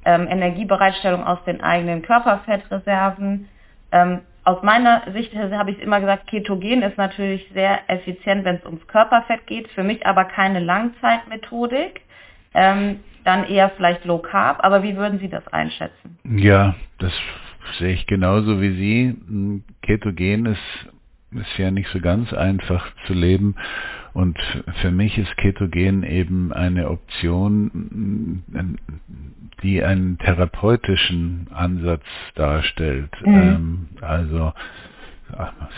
ähm, 0.05 0.27
Energiebereitstellung 0.27 1.23
aus 1.23 1.43
den 1.45 1.61
eigenen 1.61 2.01
Körperfettreserven. 2.01 3.47
Ähm, 3.91 4.21
aus 4.43 4.61
meiner 4.61 5.01
Sicht 5.13 5.35
habe 5.35 5.71
ich 5.71 5.79
immer 5.79 5.99
gesagt, 5.99 6.27
Ketogen 6.27 6.83
ist 6.83 6.97
natürlich 6.97 7.49
sehr 7.53 7.79
effizient, 7.89 8.45
wenn 8.45 8.57
es 8.57 8.65
ums 8.65 8.85
Körperfett 8.87 9.47
geht, 9.47 9.67
für 9.69 9.83
mich 9.83 10.05
aber 10.05 10.25
keine 10.25 10.59
Langzeitmethodik. 10.59 12.01
ähm, 12.53 12.99
dann 13.25 13.43
eher 13.45 13.71
vielleicht 13.71 14.05
Low 14.05 14.19
Carb. 14.19 14.63
Aber 14.63 14.83
wie 14.83 14.95
würden 14.95 15.19
Sie 15.19 15.27
das 15.27 15.45
einschätzen? 15.49 16.17
Ja, 16.23 16.75
das 16.99 17.11
sehe 17.79 17.93
ich 17.93 18.07
genauso 18.07 18.61
wie 18.61 18.71
Sie. 18.71 19.65
Ketogen 19.81 20.45
ist, 20.45 20.89
ist 21.37 21.57
ja 21.57 21.71
nicht 21.71 21.89
so 21.89 21.99
ganz 21.99 22.33
einfach 22.33 22.85
zu 23.07 23.13
leben. 23.13 23.55
Und 24.13 24.39
für 24.81 24.91
mich 24.91 25.17
ist 25.17 25.35
Ketogen 25.35 26.03
eben 26.03 26.53
eine 26.53 26.89
Option, 26.89 28.43
die 29.61 29.83
einen 29.83 30.17
therapeutischen 30.19 31.47
Ansatz 31.51 32.05
darstellt. 32.35 33.11
Mhm. 33.25 33.33
Ähm, 33.33 33.87
also 33.99 34.53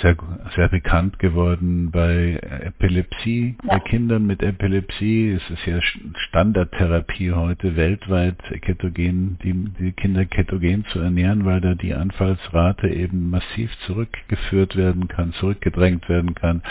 sehr, 0.01 0.15
sehr 0.55 0.69
bekannt 0.69 1.19
geworden 1.19 1.89
bei 1.91 2.39
Epilepsie, 2.41 3.55
ja. 3.63 3.73
bei 3.73 3.79
Kindern 3.79 4.25
mit 4.25 4.43
Epilepsie. 4.43 5.31
Es 5.31 5.49
ist 5.49 5.65
ja 5.65 5.79
Standardtherapie 5.81 7.31
heute 7.31 7.75
weltweit, 7.75 8.37
Ketogen, 8.61 9.39
die, 9.43 9.53
die 9.79 9.93
Kinder 9.93 10.25
ketogen 10.25 10.85
zu 10.91 10.99
ernähren, 10.99 11.45
weil 11.45 11.61
da 11.61 11.75
die 11.75 11.93
Anfallsrate 11.93 12.89
eben 12.89 13.29
massiv 13.29 13.71
zurückgeführt 13.85 14.75
werden 14.75 15.07
kann, 15.07 15.33
zurückgedrängt 15.33 16.07
werden 16.09 16.35
kann. 16.35 16.61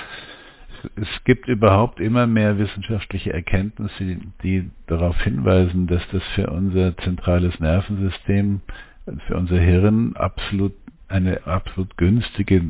Es 0.94 1.08
gibt 1.24 1.48
überhaupt 1.48 1.98
immer 1.98 2.26
mehr 2.26 2.58
wissenschaftliche 2.58 3.32
Erkenntnisse, 3.32 4.18
die 4.42 4.70
darauf 4.86 5.20
hinweisen, 5.22 5.86
dass 5.86 6.06
das 6.12 6.22
für 6.34 6.48
unser 6.50 6.96
zentrales 6.98 7.58
Nervensystem, 7.58 8.60
für 9.26 9.36
unser 9.36 9.58
Hirn 9.58 10.14
absolut 10.14 10.74
eine 11.08 11.46
absolut 11.46 11.96
günstige 11.96 12.62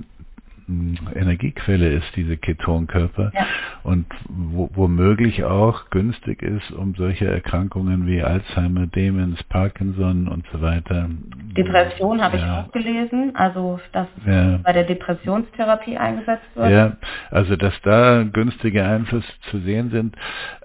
Energiequelle 0.69 1.89
ist, 1.89 2.17
diese 2.17 2.37
Ketonkörper, 2.37 3.31
ja. 3.35 3.47
und 3.85 4.07
wo, 4.29 4.69
womöglich 4.75 5.45
auch 5.45 5.91
günstig 5.91 6.43
ist, 6.43 6.73
um 6.73 6.95
solche 6.97 7.27
Erkrankungen 7.27 8.07
wie 8.07 8.23
Alzheimer, 8.23 8.87
Demenz, 8.87 9.43
Parkinson 9.45 10.29
und 10.29 10.45
so 10.53 10.61
weiter. 10.61 11.09
Depression 11.57 12.21
habe 12.21 12.39
ja. 12.39 12.45
ich 12.45 12.67
auch 12.67 12.73
gelesen, 12.73 13.33
also 13.35 13.79
dass 13.93 14.09
ja. 14.27 14.59
bei 14.63 14.73
der 14.73 14.85
Depressionstherapie 14.85 15.97
eingesetzt 15.97 16.45
wird. 16.55 16.71
Ja, 16.71 16.97
also 17.31 17.57
dass 17.57 17.75
da 17.83 18.25
günstige 18.25 18.85
Einflüsse 18.85 19.33
zu 19.51 19.59
sehen 19.61 19.91
sind. 19.91 20.17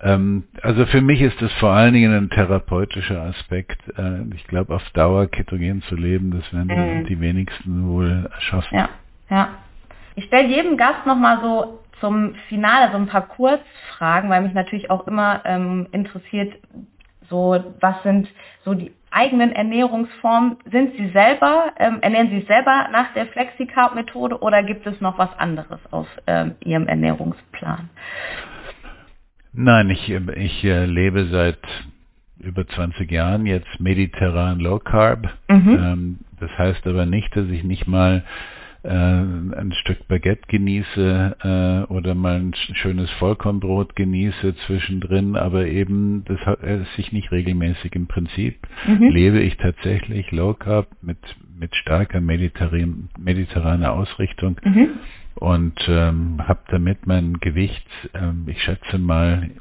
Ähm, 0.01 0.43
also 0.61 0.85
für 0.87 1.01
mich 1.01 1.21
ist 1.21 1.39
das 1.41 1.53
vor 1.53 1.71
allen 1.71 1.93
Dingen 1.93 2.13
ein 2.13 2.29
therapeutischer 2.29 3.21
Aspekt. 3.21 3.81
Äh, 3.97 4.21
ich 4.35 4.45
glaube, 4.47 4.73
auf 4.73 4.89
Dauer 4.91 5.27
ketogen 5.27 5.81
zu 5.83 5.95
leben, 5.95 6.31
das 6.31 6.51
werden 6.53 7.01
mhm. 7.01 7.05
die 7.05 7.19
wenigsten 7.19 7.87
wohl 7.87 8.29
schaffen. 8.39 8.77
Ja, 8.77 8.89
ja. 9.29 9.49
Ich 10.21 10.27
stelle 10.27 10.47
jedem 10.47 10.77
Gast 10.77 11.07
nochmal 11.07 11.39
so 11.41 11.79
zum 11.99 12.35
Finale 12.47 12.91
so 12.91 12.97
ein 12.97 13.07
paar 13.07 13.27
Kurzfragen, 13.27 14.29
weil 14.29 14.43
mich 14.43 14.53
natürlich 14.53 14.91
auch 14.91 15.07
immer 15.07 15.41
ähm, 15.45 15.87
interessiert, 15.91 16.53
so 17.27 17.73
was 17.79 18.03
sind 18.03 18.27
so 18.63 18.75
die 18.75 18.91
eigenen 19.09 19.51
Ernährungsformen? 19.51 20.57
Sind 20.71 20.95
Sie 20.95 21.09
selber, 21.09 21.73
ähm, 21.79 21.97
ernähren 22.01 22.29
Sie 22.29 22.45
selber 22.45 22.89
nach 22.91 23.11
der 23.15 23.25
Flexi-Carb-Methode 23.27 24.39
oder 24.43 24.61
gibt 24.61 24.85
es 24.85 25.01
noch 25.01 25.17
was 25.17 25.29
anderes 25.39 25.79
auf 25.89 26.07
ähm, 26.27 26.53
Ihrem 26.63 26.87
Ernährungsplan? 26.87 27.89
Nein, 29.53 29.89
ich, 29.89 30.07
ich 30.07 30.63
äh, 30.63 30.85
lebe 30.85 31.25
seit 31.31 31.57
über 32.39 32.67
20 32.67 33.09
Jahren 33.09 33.47
jetzt 33.47 33.79
mediterran 33.79 34.59
Low 34.59 34.77
Carb. 34.77 35.31
Mhm. 35.47 35.69
Ähm, 35.69 36.19
das 36.39 36.55
heißt 36.59 36.85
aber 36.85 37.07
nicht, 37.07 37.35
dass 37.35 37.47
ich 37.47 37.63
nicht 37.63 37.87
mal 37.87 38.23
äh, 38.83 38.89
ein 38.89 39.73
Stück 39.73 40.07
Baguette 40.07 40.47
genieße 40.47 41.87
äh, 41.89 41.93
oder 41.93 42.15
mal 42.15 42.39
ein 42.39 42.53
schönes 42.53 43.09
Vollkornbrot 43.11 43.95
genieße 43.95 44.55
zwischendrin, 44.67 45.35
aber 45.35 45.67
eben 45.67 46.23
das 46.25 46.39
hat 46.45 46.63
äh, 46.63 46.83
sich 46.95 47.11
nicht 47.11 47.31
regelmäßig. 47.31 47.95
Im 47.95 48.07
Prinzip 48.07 48.57
mhm. 48.87 49.09
lebe 49.09 49.39
ich 49.41 49.57
tatsächlich 49.57 50.31
Low 50.31 50.53
Carb 50.53 50.87
mit 51.01 51.19
mit 51.61 51.75
starker 51.75 52.19
mediterran, 52.19 53.09
mediterraner 53.19 53.93
Ausrichtung 53.93 54.59
mhm. 54.63 54.89
und 55.35 55.79
ähm, 55.87 56.41
habe 56.47 56.61
damit 56.69 57.05
mein 57.05 57.35
Gewicht, 57.35 57.85
ähm, 58.15 58.45
ich 58.47 58.61
schätze 58.63 58.97
mal 58.97 59.51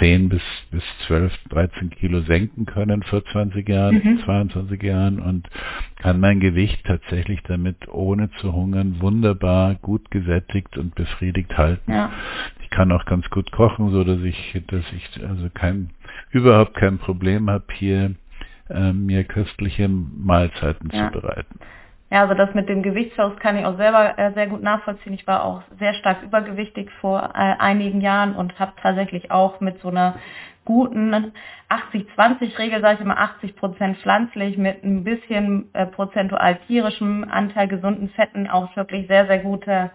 10 0.00 0.28
bis, 0.30 0.42
bis 0.70 0.82
12, 1.06 1.32
13 1.50 1.90
Kilo 1.90 2.22
senken 2.22 2.66
können 2.66 3.02
vor 3.02 3.24
20 3.24 3.68
Jahren, 3.68 4.00
mhm. 4.02 4.20
22 4.24 4.82
Jahren 4.82 5.20
und 5.20 5.48
kann 5.96 6.18
mein 6.18 6.40
Gewicht 6.40 6.84
tatsächlich 6.84 7.40
damit 7.44 7.88
ohne 7.88 8.30
zu 8.40 8.52
hungern 8.52 8.96
wunderbar 9.00 9.76
gut 9.76 10.10
gesättigt 10.10 10.76
und 10.78 10.94
befriedigt 10.94 11.56
halten. 11.56 11.92
Ja. 11.92 12.10
Ich 12.62 12.70
kann 12.70 12.90
auch 12.90 13.04
ganz 13.04 13.28
gut 13.30 13.52
kochen, 13.52 13.90
so 13.90 14.02
dass 14.02 14.20
ich, 14.22 14.60
dass 14.68 14.84
ich 14.92 15.24
also 15.24 15.48
kein, 15.52 15.90
überhaupt 16.30 16.74
kein 16.74 16.98
Problem 16.98 17.50
habe, 17.50 17.66
hier 17.74 18.14
äh, 18.70 18.92
mir 18.92 19.24
köstliche 19.24 19.88
Mahlzeiten 19.88 20.90
ja. 20.92 21.12
zu 21.12 21.20
bereiten. 21.20 21.60
Ja, 22.10 22.22
also 22.22 22.34
das 22.34 22.52
mit 22.54 22.68
dem 22.68 22.82
Gewichtsverlust 22.82 23.38
kann 23.38 23.56
ich 23.56 23.64
auch 23.64 23.76
selber 23.76 24.18
äh, 24.18 24.32
sehr 24.34 24.48
gut 24.48 24.62
nachvollziehen. 24.62 25.12
Ich 25.12 25.26
war 25.28 25.44
auch 25.44 25.62
sehr 25.78 25.94
stark 25.94 26.22
übergewichtig 26.22 26.90
vor 27.00 27.22
äh, 27.34 27.54
einigen 27.58 28.00
Jahren 28.00 28.34
und 28.34 28.58
habe 28.58 28.72
tatsächlich 28.82 29.30
auch 29.30 29.60
mit 29.60 29.80
so 29.80 29.88
einer 29.88 30.16
guten 30.64 31.32
80-20-Regel, 31.68 32.80
sage 32.80 32.94
ich 32.94 33.00
immer 33.00 33.18
80 33.18 33.54
Prozent 33.54 33.98
pflanzlich 33.98 34.58
mit 34.58 34.82
ein 34.82 35.04
bisschen 35.04 35.72
äh, 35.72 35.86
prozentual 35.86 36.56
tierischem 36.66 37.26
Anteil 37.30 37.68
gesunden 37.68 38.08
Fetten 38.10 38.48
auch 38.48 38.74
wirklich 38.76 39.06
sehr, 39.06 39.26
sehr 39.26 39.38
gute 39.38 39.90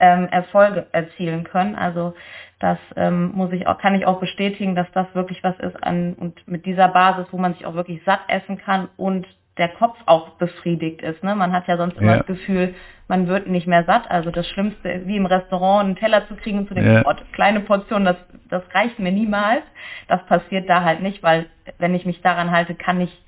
ähm, 0.00 0.26
Erfolge 0.32 0.86
erzielen 0.90 1.44
können. 1.44 1.76
Also 1.76 2.14
das 2.58 2.78
ähm, 2.96 3.32
muss 3.34 3.52
ich 3.52 3.68
auch, 3.68 3.78
kann 3.78 3.94
ich 3.94 4.04
auch 4.04 4.18
bestätigen, 4.18 4.74
dass 4.74 4.90
das 4.94 5.06
wirklich 5.14 5.44
was 5.44 5.58
ist 5.60 5.82
an 5.82 6.14
und 6.14 6.46
mit 6.48 6.66
dieser 6.66 6.88
Basis, 6.88 7.26
wo 7.30 7.38
man 7.38 7.54
sich 7.54 7.66
auch 7.66 7.74
wirklich 7.74 8.02
satt 8.04 8.20
essen 8.26 8.58
kann 8.58 8.88
und 8.96 9.28
der 9.58 9.68
Kopf 9.68 9.96
auch 10.06 10.30
befriedigt 10.30 11.02
ist. 11.02 11.22
Ne? 11.22 11.34
Man 11.34 11.52
hat 11.52 11.68
ja 11.68 11.76
sonst 11.76 11.98
immer 11.98 12.12
ja. 12.12 12.16
das 12.18 12.26
Gefühl, 12.26 12.74
man 13.08 13.28
wird 13.28 13.46
nicht 13.46 13.66
mehr 13.66 13.84
satt. 13.84 14.10
Also 14.10 14.30
das 14.30 14.48
Schlimmste, 14.48 15.02
wie 15.04 15.16
im 15.16 15.26
Restaurant 15.26 15.84
einen 15.84 15.96
Teller 15.96 16.26
zu 16.28 16.36
kriegen 16.36 16.58
und 16.58 16.68
zu 16.68 16.74
denken, 16.74 16.94
ja. 16.94 17.02
oh, 17.04 17.14
kleine 17.32 17.60
Portion, 17.60 18.04
das, 18.04 18.16
das 18.48 18.62
reicht 18.72 18.98
mir 18.98 19.12
niemals. 19.12 19.62
Das 20.08 20.24
passiert 20.26 20.68
da 20.68 20.82
halt 20.82 21.02
nicht, 21.02 21.22
weil 21.22 21.46
wenn 21.78 21.94
ich 21.94 22.06
mich 22.06 22.22
daran 22.22 22.50
halte, 22.50 22.74
kann 22.74 23.00
ich 23.00 23.22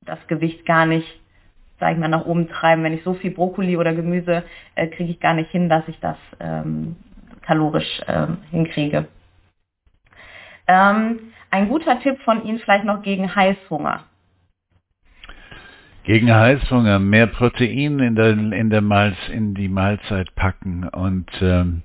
das 0.00 0.18
Gewicht 0.26 0.64
gar 0.64 0.86
nicht, 0.86 1.20
sag 1.78 1.92
ich 1.92 1.98
mal, 1.98 2.08
nach 2.08 2.24
oben 2.24 2.48
treiben. 2.48 2.82
Wenn 2.82 2.94
ich 2.94 3.04
so 3.04 3.12
viel 3.14 3.32
Brokkoli 3.32 3.76
oder 3.76 3.92
Gemüse 3.92 4.44
äh, 4.74 4.86
kriege 4.86 5.10
ich 5.10 5.20
gar 5.20 5.34
nicht 5.34 5.50
hin, 5.50 5.68
dass 5.68 5.86
ich 5.86 6.00
das 6.00 6.16
ähm, 6.40 6.96
kalorisch 7.42 8.00
ähm, 8.08 8.38
hinkriege. 8.50 9.06
Ähm, 10.66 11.32
ein 11.50 11.68
guter 11.68 12.00
Tipp 12.00 12.18
von 12.22 12.44
Ihnen 12.44 12.58
vielleicht 12.58 12.84
noch 12.84 13.02
gegen 13.02 13.34
Heißhunger. 13.34 14.04
Gegen 16.08 16.34
Heißhunger 16.34 17.00
mehr 17.00 17.26
Protein 17.26 17.98
in 17.98 18.14
der 18.14 18.30
in 18.30 18.70
der 18.70 18.80
Malz 18.80 19.18
in 19.30 19.52
die 19.52 19.68
Mahlzeit 19.68 20.34
packen 20.34 20.88
und 20.88 21.30
ähm, 21.42 21.82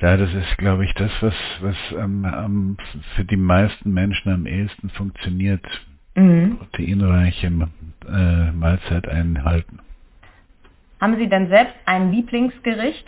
ja, 0.00 0.16
das 0.16 0.34
ist, 0.34 0.58
glaube 0.58 0.84
ich, 0.84 0.92
das, 0.94 1.12
was 1.20 1.34
was 1.60 1.76
ähm, 1.96 2.24
ähm, 2.24 2.76
für 3.14 3.24
die 3.24 3.36
meisten 3.36 3.92
Menschen 3.92 4.32
am 4.32 4.46
ehesten 4.46 4.90
funktioniert. 4.90 5.64
Mhm. 6.16 6.58
Proteinreiche 6.58 7.46
äh, 7.46 8.50
Mahlzeit 8.50 9.06
einhalten. 9.06 9.78
Haben 11.00 11.16
Sie 11.16 11.28
denn 11.28 11.46
selbst 11.46 11.76
ein 11.86 12.10
Lieblingsgericht? 12.10 13.06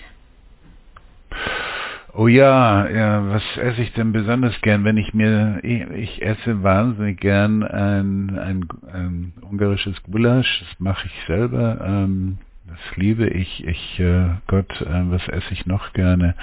Oh 2.19 2.29
ja, 2.29 2.89
ja, 2.89 3.29
was 3.29 3.43
esse 3.59 3.83
ich 3.83 3.93
denn 3.93 4.11
besonders 4.11 4.59
gern, 4.63 4.85
wenn 4.85 4.97
ich 4.97 5.13
mir, 5.13 5.59
ich, 5.63 5.83
ich 5.91 6.23
esse 6.23 6.63
wahnsinnig 6.63 7.21
gern 7.21 7.63
ein, 7.63 8.39
ein, 8.39 8.69
ein 8.91 9.33
ungarisches 9.43 10.03
Gulasch, 10.05 10.61
das 10.61 10.81
mache 10.81 11.07
ich 11.09 11.27
selber, 11.27 11.79
ähm, 11.85 12.39
das 12.67 12.79
liebe 12.97 13.29
ich, 13.29 13.67
ich, 13.67 14.01
äh, 14.01 14.29
Gott, 14.47 14.81
äh, 14.81 15.11
was 15.11 15.29
esse 15.29 15.53
ich 15.53 15.67
noch 15.67 15.93
gerne? 15.93 16.35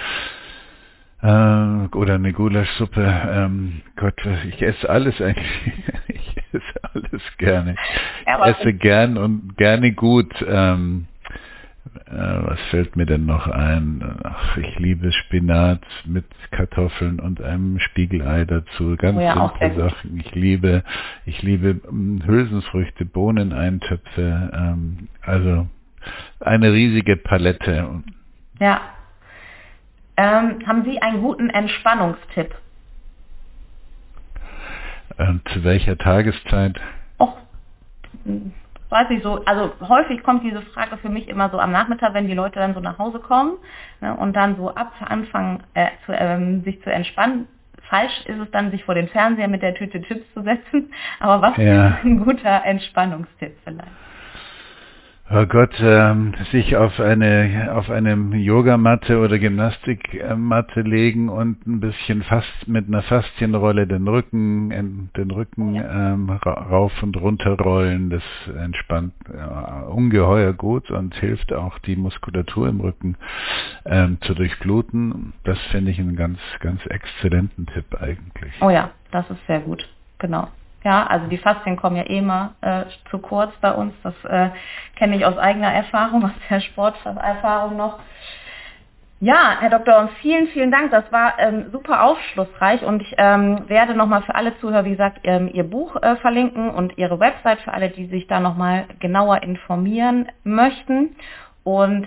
Äh, 1.22 1.96
oder 1.96 2.14
eine 2.14 2.32
Gulaschsuppe, 2.32 3.02
ähm, 3.32 3.82
Gott, 3.96 4.20
ich 4.46 4.62
esse 4.62 4.88
alles 4.88 5.20
eigentlich, 5.20 5.72
ich 6.06 6.36
esse 6.52 6.84
alles 6.94 7.22
gerne. 7.38 7.74
Ich 8.22 8.46
esse 8.60 8.74
gern 8.74 9.18
und 9.18 9.56
gerne 9.56 9.90
gut, 9.90 10.32
ähm, 10.48 11.06
äh, 11.06 11.13
was 12.06 12.60
fällt 12.70 12.96
mir 12.96 13.06
denn 13.06 13.26
noch 13.26 13.46
ein? 13.46 14.18
Ach, 14.24 14.56
ich 14.56 14.78
liebe 14.78 15.12
Spinat 15.12 15.82
mit 16.06 16.24
Kartoffeln 16.50 17.20
und 17.20 17.42
einem 17.42 17.78
Spiegelei 17.78 18.44
dazu. 18.44 18.96
Ganz 18.96 19.18
oh 19.18 19.20
ja, 19.20 19.34
simple 19.60 19.74
Sachen. 19.76 20.18
Ich 20.18 20.34
liebe, 20.34 20.82
ich 21.26 21.42
liebe 21.42 21.80
hm, 21.86 22.22
Hülsenfrüchte, 22.26 23.04
Bohneneintöpfe. 23.04 24.50
Ähm, 24.54 25.08
also 25.22 25.66
eine 26.40 26.72
riesige 26.72 27.16
Palette. 27.16 28.02
Ja. 28.60 28.80
Ähm, 30.16 30.66
haben 30.66 30.84
Sie 30.84 31.00
einen 31.02 31.20
guten 31.22 31.50
Entspannungstipp? 31.50 32.54
Ähm, 35.18 35.40
zu 35.52 35.64
welcher 35.64 35.98
Tageszeit? 35.98 36.80
Och, 37.18 37.36
weiß 38.94 39.10
ich 39.10 39.24
so, 39.24 39.44
also 39.44 39.72
häufig 39.88 40.22
kommt 40.22 40.44
diese 40.44 40.62
Frage 40.62 40.96
für 40.98 41.08
mich 41.08 41.28
immer 41.28 41.50
so 41.50 41.58
am 41.58 41.72
Nachmittag, 41.72 42.14
wenn 42.14 42.28
die 42.28 42.34
Leute 42.34 42.60
dann 42.60 42.74
so 42.74 42.80
nach 42.80 42.96
Hause 42.96 43.18
kommen 43.18 43.54
ne, 44.00 44.16
und 44.16 44.34
dann 44.34 44.56
so 44.56 44.72
ab 44.72 44.92
anfangen 45.00 45.64
äh, 45.74 45.88
zu, 46.06 46.12
ähm, 46.12 46.62
sich 46.62 46.80
zu 46.82 46.92
entspannen, 46.92 47.48
falsch 47.90 48.24
ist 48.26 48.38
es 48.38 48.50
dann, 48.52 48.70
sich 48.70 48.84
vor 48.84 48.94
den 48.94 49.08
Fernseher 49.08 49.48
mit 49.48 49.62
der 49.62 49.74
Tüte 49.74 50.00
Chips 50.00 50.32
zu 50.32 50.42
setzen. 50.42 50.92
Aber 51.18 51.42
was 51.42 51.56
ja. 51.56 51.88
ist 51.88 52.04
ein 52.04 52.24
guter 52.24 52.64
Entspannungstipp 52.64 53.56
vielleicht? 53.64 54.03
Oh 55.30 55.46
Gott, 55.46 55.74
ähm, 55.80 56.34
sich 56.52 56.76
auf 56.76 57.00
eine 57.00 57.72
auf 57.74 57.88
einem 57.88 58.34
Yogamatte 58.34 59.18
oder 59.18 59.38
Gymnastikmatte 59.38 60.82
legen 60.82 61.30
und 61.30 61.66
ein 61.66 61.80
bisschen 61.80 62.22
fast 62.24 62.68
mit 62.68 62.88
einer 62.88 63.00
Faszienrolle 63.02 63.86
den 63.86 64.06
Rücken 64.06 65.10
den 65.16 65.30
Rücken 65.30 65.76
ähm, 65.76 66.28
rauf 66.30 66.92
und 67.02 67.16
runter 67.16 67.52
rollen. 67.58 68.10
Das 68.10 68.22
entspannt 68.54 69.14
ja, 69.34 69.84
ungeheuer 69.88 70.52
gut 70.52 70.90
und 70.90 71.14
hilft 71.14 71.54
auch 71.54 71.78
die 71.78 71.96
Muskulatur 71.96 72.68
im 72.68 72.82
Rücken 72.82 73.16
ähm, 73.86 74.18
zu 74.20 74.34
durchbluten. 74.34 75.32
Das 75.44 75.58
finde 75.70 75.90
ich 75.90 75.98
einen 75.98 76.16
ganz 76.16 76.38
ganz 76.60 76.84
exzellenten 76.84 77.64
Tipp 77.68 77.86
eigentlich. 77.98 78.52
Oh 78.60 78.68
ja, 78.68 78.90
das 79.10 79.28
ist 79.30 79.46
sehr 79.46 79.60
gut. 79.60 79.88
Genau. 80.18 80.48
Ja, 80.84 81.06
also 81.06 81.26
die 81.28 81.38
Faszien 81.38 81.76
kommen 81.76 81.96
ja 81.96 82.02
eh 82.02 82.18
immer 82.18 82.54
äh, 82.60 82.84
zu 83.10 83.18
kurz 83.18 83.52
bei 83.62 83.72
uns. 83.72 83.94
Das 84.02 84.14
äh, 84.24 84.50
kenne 84.96 85.16
ich 85.16 85.24
aus 85.24 85.38
eigener 85.38 85.72
Erfahrung, 85.72 86.24
aus 86.26 86.30
der 86.50 86.60
Sporterfahrung 86.60 87.76
noch. 87.76 87.98
Ja, 89.20 89.56
Herr 89.60 89.70
Doktor, 89.70 90.10
vielen, 90.20 90.48
vielen 90.48 90.70
Dank. 90.70 90.90
Das 90.90 91.10
war 91.10 91.38
ähm, 91.38 91.70
super 91.72 92.02
aufschlussreich 92.02 92.82
und 92.82 93.00
ich 93.00 93.14
ähm, 93.16 93.66
werde 93.68 93.94
nochmal 93.94 94.20
für 94.22 94.34
alle 94.34 94.58
Zuhörer, 94.58 94.84
wie 94.84 94.90
gesagt, 94.90 95.20
ähm, 95.24 95.48
Ihr 95.50 95.64
Buch 95.64 95.96
äh, 95.96 96.16
verlinken 96.16 96.68
und 96.68 96.98
Ihre 96.98 97.18
Website 97.18 97.60
für 97.60 97.72
alle, 97.72 97.88
die 97.88 98.06
sich 98.08 98.26
da 98.26 98.38
nochmal 98.38 98.84
genauer 98.98 99.42
informieren 99.42 100.28
möchten. 100.42 101.16
Und 101.62 102.06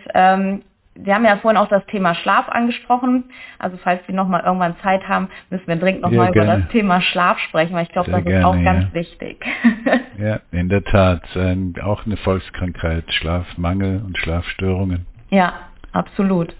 Sie 1.03 1.13
haben 1.13 1.25
ja 1.25 1.37
vorhin 1.37 1.57
auch 1.57 1.67
das 1.67 1.85
Thema 1.87 2.15
Schlaf 2.15 2.49
angesprochen. 2.49 3.25
Also 3.59 3.77
falls 3.77 4.05
Sie 4.07 4.13
nochmal 4.13 4.43
irgendwann 4.45 4.75
Zeit 4.81 5.07
haben, 5.07 5.29
müssen 5.49 5.67
wir 5.67 5.75
dringend 5.75 6.01
nochmal 6.01 6.31
über 6.31 6.45
das 6.45 6.67
Thema 6.69 7.01
Schlaf 7.01 7.39
sprechen, 7.39 7.75
weil 7.75 7.83
ich 7.83 7.91
glaube, 7.91 8.11
das 8.11 8.23
gerne, 8.23 8.39
ist 8.39 8.45
auch 8.45 8.63
ganz 8.63 8.93
wichtig. 8.93 9.45
ja, 10.17 10.39
in 10.51 10.69
der 10.69 10.83
Tat. 10.83 11.23
Ähm, 11.35 11.73
auch 11.83 12.05
eine 12.05 12.17
Volkskrankheit, 12.17 13.05
Schlafmangel 13.13 14.01
und 14.05 14.17
Schlafstörungen. 14.17 15.05
Ja, 15.29 15.53
absolut. 15.91 16.55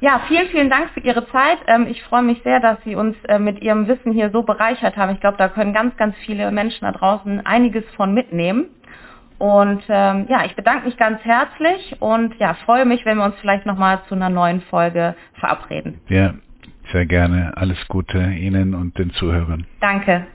Ja, 0.00 0.20
vielen, 0.28 0.46
vielen 0.48 0.70
Dank 0.70 0.90
für 0.90 1.00
Ihre 1.00 1.26
Zeit. 1.28 1.58
Ähm, 1.66 1.88
ich 1.90 2.02
freue 2.04 2.22
mich 2.22 2.40
sehr, 2.44 2.60
dass 2.60 2.78
Sie 2.84 2.94
uns 2.94 3.16
äh, 3.24 3.40
mit 3.40 3.60
Ihrem 3.60 3.88
Wissen 3.88 4.12
hier 4.12 4.30
so 4.30 4.42
bereichert 4.42 4.96
haben. 4.96 5.12
Ich 5.12 5.20
glaube, 5.20 5.38
da 5.38 5.48
können 5.48 5.72
ganz, 5.72 5.96
ganz 5.96 6.14
viele 6.24 6.52
Menschen 6.52 6.82
da 6.82 6.92
draußen 6.92 7.44
einiges 7.44 7.84
von 7.96 8.14
mitnehmen. 8.14 8.66
Und 9.38 9.82
ähm, 9.88 10.26
ja, 10.28 10.44
ich 10.44 10.56
bedanke 10.56 10.86
mich 10.86 10.96
ganz 10.96 11.20
herzlich 11.24 11.96
und 12.00 12.34
ja, 12.38 12.54
freue 12.54 12.84
mich, 12.84 13.04
wenn 13.04 13.18
wir 13.18 13.24
uns 13.24 13.36
vielleicht 13.40 13.66
nochmal 13.66 14.00
zu 14.08 14.14
einer 14.14 14.30
neuen 14.30 14.60
Folge 14.62 15.14
verabreden. 15.34 16.00
Ja, 16.08 16.34
sehr 16.92 17.06
gerne. 17.06 17.52
Alles 17.56 17.86
Gute 17.88 18.18
Ihnen 18.18 18.74
und 18.74 18.98
den 18.98 19.10
Zuhörern. 19.10 19.66
Danke. 19.80 20.26